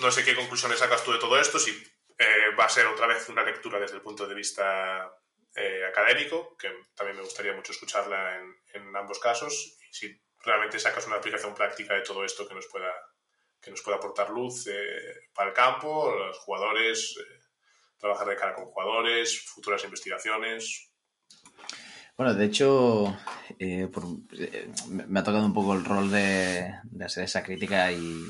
[0.00, 1.70] No sé qué conclusiones sacas tú de todo esto, si
[2.18, 5.12] eh, va a ser otra vez una lectura desde el punto de vista
[5.54, 10.78] eh, académico, que también me gustaría mucho escucharla en, en, ambos casos, y si realmente
[10.78, 12.92] sacas una aplicación práctica de todo esto que nos pueda,
[13.60, 17.40] que nos pueda aportar luz eh, para el campo, los jugadores, eh,
[17.98, 20.90] trabajar de cara con jugadores, futuras investigaciones.
[22.16, 23.14] Bueno, de hecho,
[23.58, 24.04] eh, por,
[24.38, 26.74] eh, me ha tocado un poco el rol de,
[27.04, 28.24] hacer esa crítica y,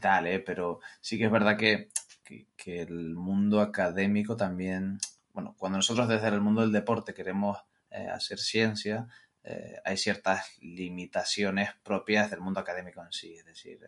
[0.00, 0.40] tal, ¿eh?
[0.40, 1.88] pero sí que es verdad que,
[2.66, 4.98] el mundo académico también
[5.36, 7.58] bueno, cuando nosotros desde el mundo del deporte queremos
[7.90, 9.06] eh, hacer ciencia,
[9.44, 13.34] eh, hay ciertas limitaciones propias del mundo académico en sí.
[13.36, 13.78] Es decir,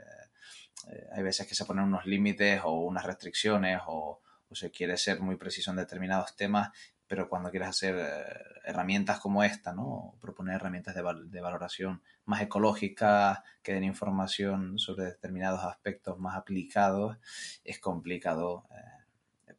[1.11, 5.21] hay veces que se ponen unos límites o unas restricciones o, o, se quiere ser
[5.21, 6.69] muy preciso en determinados temas,
[7.09, 8.25] pero cuando quieres hacer eh,
[8.65, 10.17] herramientas como esta, ¿no?
[10.21, 16.37] proponer herramientas de, val de, valoración más ecológicas, que den información sobre determinados aspectos más
[16.37, 17.17] aplicados,
[17.65, 18.69] es complicado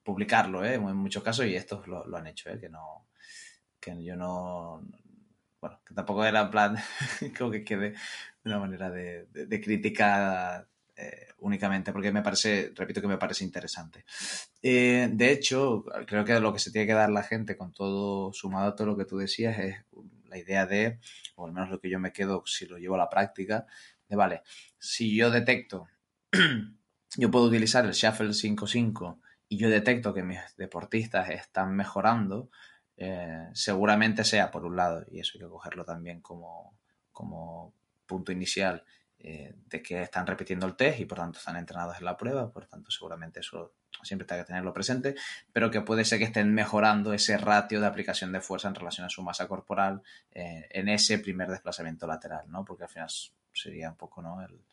[0.04, 0.76] publicarlo, ¿eh?
[0.76, 2.60] en muchos casos, y estos lo, han hecho, ¿eh?
[2.60, 3.08] que no,
[3.80, 4.82] que yo no,
[5.62, 6.78] bueno, que tampoco era plan,
[7.38, 7.98] como que quede de
[8.46, 10.68] una manera de, de, de crítica
[11.02, 14.04] eh, únicamente, porque me parece, repito que me parece interesante.
[14.62, 18.34] Eh, de hecho, creo que lo que se tiene que dar la gente con todo,
[18.34, 19.78] sumado a todo lo que tú decías, es
[20.26, 21.00] la idea de,
[21.36, 23.66] o al menos lo que yo me quedo si lo llevo a la práctica,
[24.10, 24.42] de, vale,
[24.78, 25.88] si yo detecto,
[27.18, 32.50] yo puedo utilizar el Shuffle 5.5 y yo detecto que mis deportistas están mejorando,
[32.98, 36.78] eh, seguramente sea por un lado, y eso hay que cogerlo también como,
[37.14, 37.74] como
[38.06, 38.84] punto inicial,
[39.22, 42.52] eh, de que están repitiendo el test y por tanto están entrenados en la prueba,
[42.52, 45.16] por tanto seguramente eso siempre hay que tenerlo presente,
[45.52, 49.06] pero que puede ser que estén mejorando ese ratio de aplicación de fuerza en relación
[49.06, 50.02] a su masa corporal
[50.32, 52.64] eh, en ese primer desplazamiento lateral, ¿no?
[52.64, 53.10] Porque al final
[53.52, 54.42] sería un poco, ¿no?
[54.42, 54.64] El,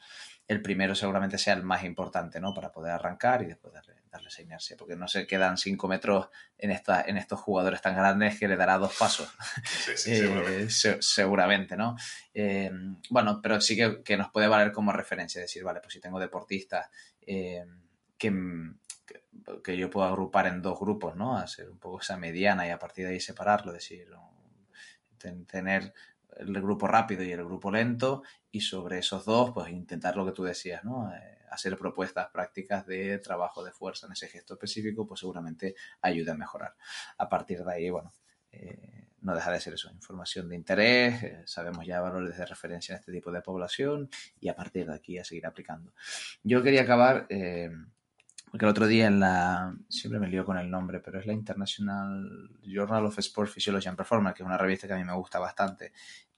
[0.46, 2.54] el primero seguramente sea el más importante, ¿no?
[2.54, 6.28] Para poder arrancar y después darle, darle esa inercia, porque no se quedan cinco metros
[6.58, 9.28] en, esta, en estos jugadores tan grandes que le dará dos pasos.
[9.64, 10.70] Sí, sí, eh, seguramente.
[10.70, 11.96] se, seguramente, ¿no?
[12.34, 12.70] Eh,
[13.10, 16.18] bueno, pero sí que, que, nos puede valer como referencia, decir, vale, pues si tengo
[16.18, 16.88] deportistas
[17.26, 17.64] eh,
[18.18, 18.32] que,
[19.62, 21.36] que, yo puedo agrupar en dos grupos, ¿no?
[21.36, 24.08] Hacer un poco esa mediana y a partir de ahí separarlo, decir,
[25.46, 25.92] tener
[26.38, 30.32] el grupo rápido y el grupo lento y sobre esos dos, pues intentar lo que
[30.32, 31.12] tú decías, ¿no?
[31.14, 36.32] Eh, hacer propuestas prácticas de trabajo de fuerza en ese gesto específico, pues seguramente ayuda
[36.32, 36.74] a mejorar.
[37.18, 38.12] A partir de ahí, bueno,
[38.52, 42.94] eh, no deja de ser eso, información de interés, eh, sabemos ya valores de referencia
[42.94, 44.08] en este tipo de población
[44.40, 45.92] y a partir de aquí a seguir aplicando.
[46.44, 47.70] Yo quería acabar, eh,
[48.48, 51.32] porque el otro día en la, siempre me lío con el nombre, pero es la
[51.32, 55.14] International Journal of Sport Physiology and Performance, que es una revista que a mí me
[55.14, 55.92] gusta bastante,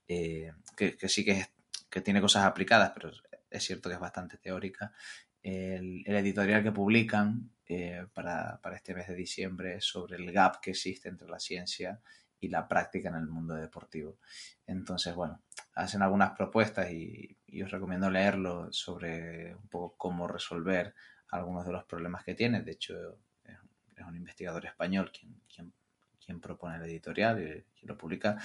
[0.06, 3.10] eh, que, sí que tiene cosas aplicadas, pero
[3.50, 4.92] es cierto que es bastante teórica.
[5.42, 11.08] El, editorial que publican eh, para, este mes de diciembre sobre el gap que existe
[11.08, 12.00] entre la ciencia
[12.40, 14.18] y la práctica en el mundo deportivo.
[14.66, 15.42] Entonces, bueno,
[15.74, 20.94] hacen algunas propuestas y, os recomiendo leerlo sobre un poco cómo resolver
[21.30, 22.62] algunos de los problemas que tiene.
[22.62, 25.72] De hecho, es, un investigador español quien,
[26.28, 28.38] quien, propone el editorial y lo publica.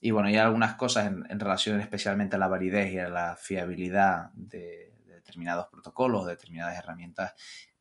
[0.00, 3.36] Y bueno, hay algunas cosas en, en, relación especialmente a la validez y a la
[3.36, 7.34] fiabilidad de, de determinados protocolos, de determinadas herramientas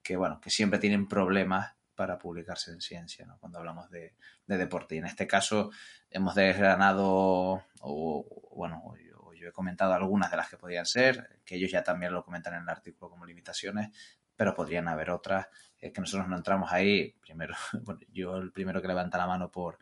[0.04, 3.38] que, bueno, que siempre tienen problemas para publicarse en ciencia, ¿no?
[3.39, 4.14] cuando hablamos de,
[4.45, 4.95] deporte.
[4.95, 5.72] Y en este caso
[6.10, 11.56] hemos desgranado, o, bueno, yo, yo, he comentado algunas de las que podrían ser, que
[11.56, 13.89] ellos ya también lo comentan en el artículo como limitaciones,
[14.36, 15.47] pero podrían haber otras
[15.79, 17.15] eh, que nosotros no entramos ahí.
[17.21, 19.79] Primero, bueno, yo el primero que levanta la mano por,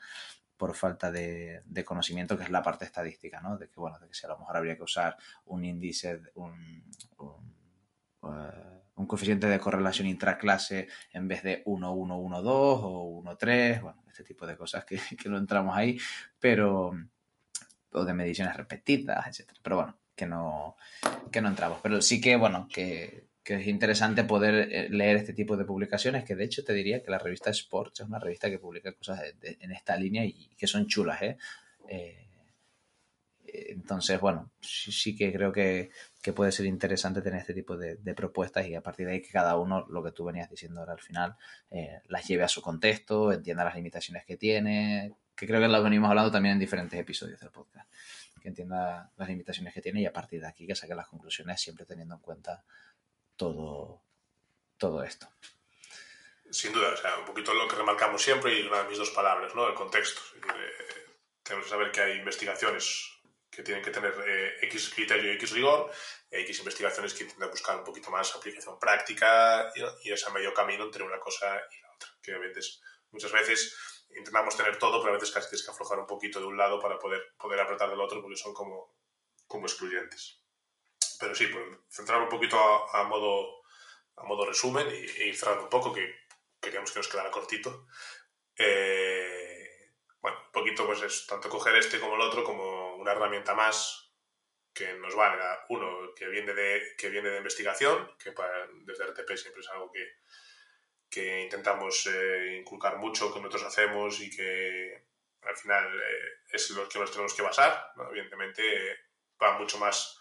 [0.58, 3.58] por falta de, conocimiento, que es la parte estadística, ¿no?
[3.58, 6.84] De que, bueno, de que si a lo mejor habría que usar un índice, un,
[7.18, 7.56] un
[8.22, 13.38] uh, un coeficiente de correlación intraclase en vez de 1, 1, 1, 2 o 1,
[13.38, 16.00] 3, bueno, este tipo de cosas que, que no entramos ahí,
[16.40, 16.94] pero,
[17.94, 19.60] o de mediciones repetidas, etcétera.
[19.64, 20.76] Pero bueno, que no,
[21.32, 21.80] que no entramos.
[21.82, 26.24] Pero sí que, bueno, que, que es interesante poder eh, leer este tipo de publicaciones,
[26.24, 29.22] que de hecho te diría que la revista Sports es una revista que publica cosas
[29.42, 31.38] en esta línea y que son chulas, ¿eh?
[31.90, 32.28] eh
[33.54, 35.92] entonces, bueno, sí, que creo que,
[36.34, 39.58] puede ser interesante tener este tipo de, propuestas y a partir de ahí que cada
[39.58, 41.36] uno, lo que tú venías diciendo ahora al final,
[41.70, 45.84] eh, las lleve a su contexto, entienda las limitaciones que tiene, que creo que lo
[45.84, 47.90] venimos hablando también en diferentes episodios del podcast,
[48.42, 51.60] que entienda las limitaciones que tiene y a partir de aquí que saque las conclusiones
[51.60, 52.64] siempre teniendo en cuenta
[53.42, 54.04] todo,
[54.78, 55.28] todo esto.
[56.52, 59.10] Sin duda, o sea, un poquito lo que remarcamos siempre y una de mis dos
[59.10, 59.68] palabras, ¿no?
[59.68, 60.22] El contexto.
[60.36, 61.08] Eh,
[61.42, 63.10] tenemos que saber que hay investigaciones
[63.50, 65.90] que tienen que tener eh, X criterio y X rigor,
[66.30, 70.84] X investigaciones que intentan buscar un poquito más aplicación práctica y, y ese medio camino
[70.84, 72.10] entre una cosa y la otra.
[72.22, 72.80] Que a veces,
[73.10, 76.46] muchas veces intentamos tener todo, pero a veces casi tienes que aflojar un poquito de
[76.46, 78.94] un lado para poder, poder apretar del otro porque son como,
[79.48, 80.41] como excluyentes.
[81.22, 83.62] Pero sí, pues, centrar un poquito a, modo,
[84.18, 86.04] a modo resumen y, e cerrando un poco, que
[86.60, 87.88] queríamos que nos quedara cortito.
[88.58, 93.54] Eh, bueno, un poquito pues es tanto coger este como el otro como una herramienta
[93.54, 94.12] más
[94.74, 99.36] que nos valga, uno, que viene de, que viene de investigación, que para, desde RTP
[99.36, 100.22] siempre es algo que,
[101.10, 105.08] que intentamos eh, inculcar mucho, que nosotros hacemos y que
[105.42, 107.92] al final eh, es lo que nos tenemos que basar.
[108.12, 108.64] Evidentemente
[109.42, 110.21] va mucho más,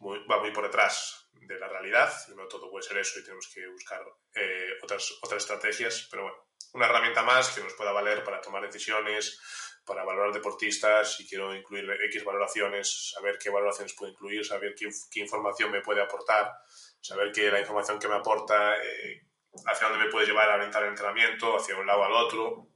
[0.00, 3.50] va muy por detrás de la realidad y no todo puede ser eso y tenemos
[3.52, 4.02] que buscar
[4.34, 6.38] eh, otras, otras estrategias, pero bueno,
[6.72, 9.38] una herramienta más que nos pueda valer para tomar decisiones,
[9.84, 14.88] para valorar deportistas, si quiero incluir X valoraciones, saber qué valoraciones puedo incluir, saber qué,
[15.10, 16.52] qué información me puede aportar,
[17.00, 19.26] saber que la información que me aporta, eh,
[19.66, 22.68] hacia dónde me puede llevar a orientar el entrenamiento, hacia un lado al otro.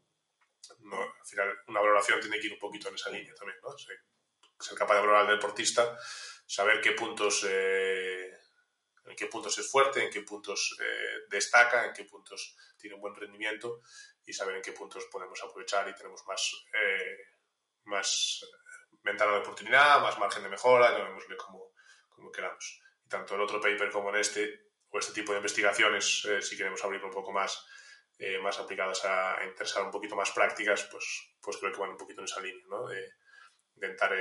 [0.81, 3.77] No, al final, una valoración tiene que ir un poquito en esa línea también, ¿no?
[3.77, 3.97] Ser,
[4.77, 5.97] capaz de valorar al deportista,
[6.49, 8.33] saber qué puntos, eh,
[9.05, 13.03] en qué puntos es fuerte, en qué puntos eh, destaca, en qué puntos tiene un
[13.03, 13.83] buen rendimiento
[14.25, 17.19] y saber en qué puntos podemos aprovechar y tenemos más, eh,
[17.85, 18.45] más
[19.03, 21.73] ventana de oportunidad, más margen de mejora, llamémosle como,
[22.09, 22.81] como queramos.
[23.05, 26.57] Y tanto el otro paper como en este, o este tipo de investigaciones, eh, si
[26.57, 27.63] queremos abrir un poco más,
[28.19, 31.99] eh, más aplicadas a, interesar un poquito más prácticas, pues, pues creo que van un
[31.99, 32.87] poquito en esa línea, ¿no?
[32.87, 33.13] De,
[33.75, 34.13] intentar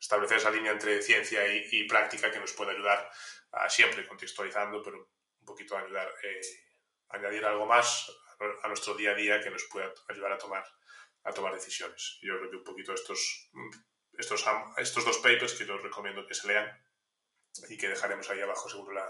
[0.00, 3.10] establecer esa línea entre ciencia y, y, práctica que nos puede ayudar
[3.52, 8.10] a siempre contextualizando, pero un poquito a ayudar a añadir algo más
[8.62, 10.64] a nuestro día a día que nos pueda ayudar a tomar,
[11.24, 12.18] a tomar decisiones.
[12.22, 13.50] Yo creo que un poquito estos,
[14.16, 14.44] estos,
[14.78, 16.66] estos dos papers que os recomiendo que se lean
[17.68, 19.06] y que dejaremos ahí abajo seguro la,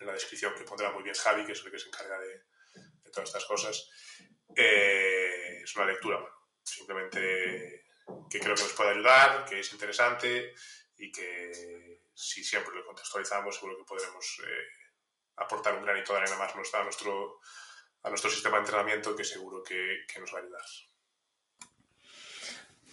[0.00, 2.44] en la descripción que pondrá muy bien Javi, que es el que se encarga de,
[3.02, 3.88] de todas estas cosas.
[4.54, 7.83] Eh, es una lectura, bueno, simplemente
[8.28, 10.54] que creo que nos puede ayudar, que es interesante
[10.98, 14.84] y que si siempre lo contextualizamos seguro que podremos eh,
[15.36, 17.40] aportar un granito de arena más a nuestro,
[18.02, 20.64] a nuestro sistema de entrenamiento que seguro que, que nos va a ayudar.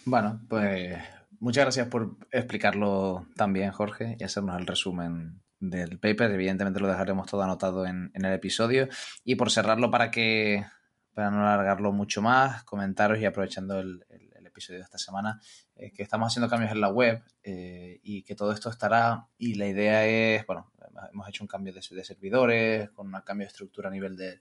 [0.06, 0.98] Bueno, pues
[1.40, 6.32] muchas gracias por explicarlo también, Jorge, y hacernos el resumen del paper.
[6.32, 8.88] Evidentemente lo dejaremos todo anotado en, en, el episodio.
[9.24, 10.66] Y por cerrarlo para que
[11.14, 15.42] para no alargarlo mucho más, comentaros y aprovechando el, el, episodio de esta semana,
[15.76, 19.28] eh, que estamos haciendo cambios en la web eh, y que todo esto estará.
[19.38, 20.72] Y la idea es, bueno,
[21.12, 24.40] hemos hecho un cambio de, servidores, con un cambio de estructura a nivel de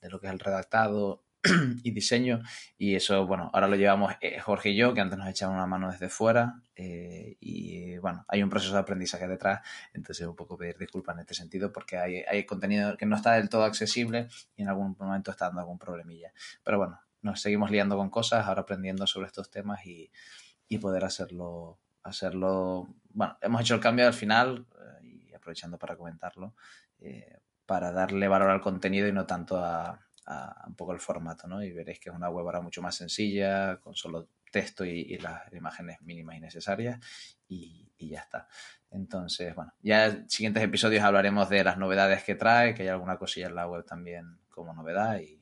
[0.00, 1.24] de lo que es el redactado
[1.82, 2.42] y diseño.
[2.78, 5.66] Y eso, bueno, ahora lo llevamos eh, Jorge y yo, que antes nos echaban una
[5.66, 6.62] mano desde fuera.
[6.74, 9.60] Eh, y bueno, hay un proceso de aprendizaje detrás.
[9.92, 13.34] Entonces, un poco pedir disculpas en este sentido, porque hay, hay contenido que no está
[13.34, 16.32] del todo accesible y en algún momento está dando algún problemilla.
[16.62, 20.10] Pero bueno, nos seguimos liando con cosas, ahora aprendiendo sobre estos temas y,
[20.68, 22.88] y poder hacerlo, hacerlo.
[23.10, 24.66] Bueno, hemos hecho el cambio al final
[25.02, 26.54] eh, y aprovechando para comentarlo,
[27.66, 29.98] para darle valor al contenido y no tanto a
[30.66, 31.62] un poco el formato, ¿no?
[31.62, 35.52] Y veréis que es una web ahora mucho más sencilla, con solo texto y, las
[35.52, 36.98] imágenes mínimas y necesarias
[37.48, 38.48] y, ya está.
[38.90, 43.18] Entonces, bueno, ya en siguientes episodios hablaremos de las novedades que trae, que hay alguna
[43.18, 45.39] cosilla en la web también como novedad y,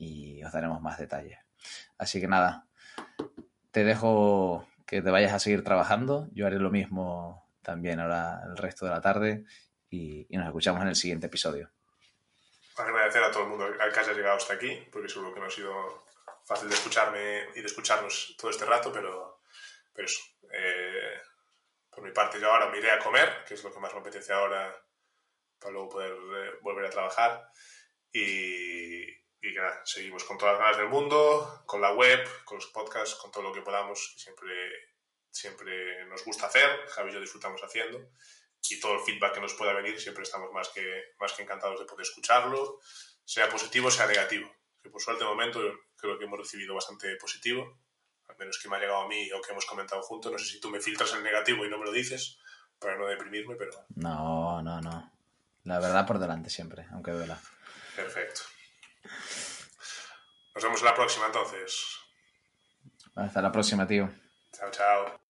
[0.00, 1.38] y os daremos más detalles.
[1.98, 2.66] Así que nada,
[3.70, 6.28] te dejo que te vayas a seguir trabajando.
[6.32, 9.44] Yo haré lo mismo también ahora el resto de la tarde
[9.88, 11.70] y nos escuchamos en el siguiente episodio
[12.82, 15.50] agradecer a todo el mundo que haya llegado hasta aquí, porque seguro que no ha
[15.50, 16.04] sido
[16.44, 19.40] fácil de escucharme y de escucharnos todo este rato, pero,
[19.92, 20.22] pero eso.
[20.52, 21.20] Eh,
[21.90, 24.00] por mi parte, yo ahora me iré a comer, que es lo que más me
[24.00, 24.74] apetece ahora,
[25.58, 27.50] para luego poder eh, volver a trabajar.
[28.12, 32.66] Y, y nada, seguimos con todas las ganas del mundo, con la web, con los
[32.66, 34.52] podcasts, con todo lo que podamos, que siempre,
[35.30, 38.10] siempre nos gusta hacer, Javi y yo disfrutamos haciendo
[38.70, 41.80] y todo el feedback que nos pueda venir, siempre estamos más que, más que encantados
[41.80, 42.78] de poder escucharlo,
[43.24, 44.50] sea positivo, sea negativo.
[44.82, 45.60] Que por suerte de momento
[45.96, 47.80] creo que hemos recibido bastante positivo,
[48.28, 50.30] al menos que me ha llegado a mí o que hemos comentado juntos.
[50.30, 52.38] No sé si tú me filtras el negativo y no me lo dices
[52.78, 53.72] para no deprimirme, pero...
[53.96, 55.12] No, no, no.
[55.64, 57.40] La verdad por delante siempre, aunque duela.
[57.96, 58.42] Perfecto.
[60.54, 61.98] Nos vemos la próxima entonces.
[63.14, 64.10] Hasta la próxima, tío.
[64.52, 65.29] Chao, chao.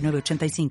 [0.00, 0.70] 85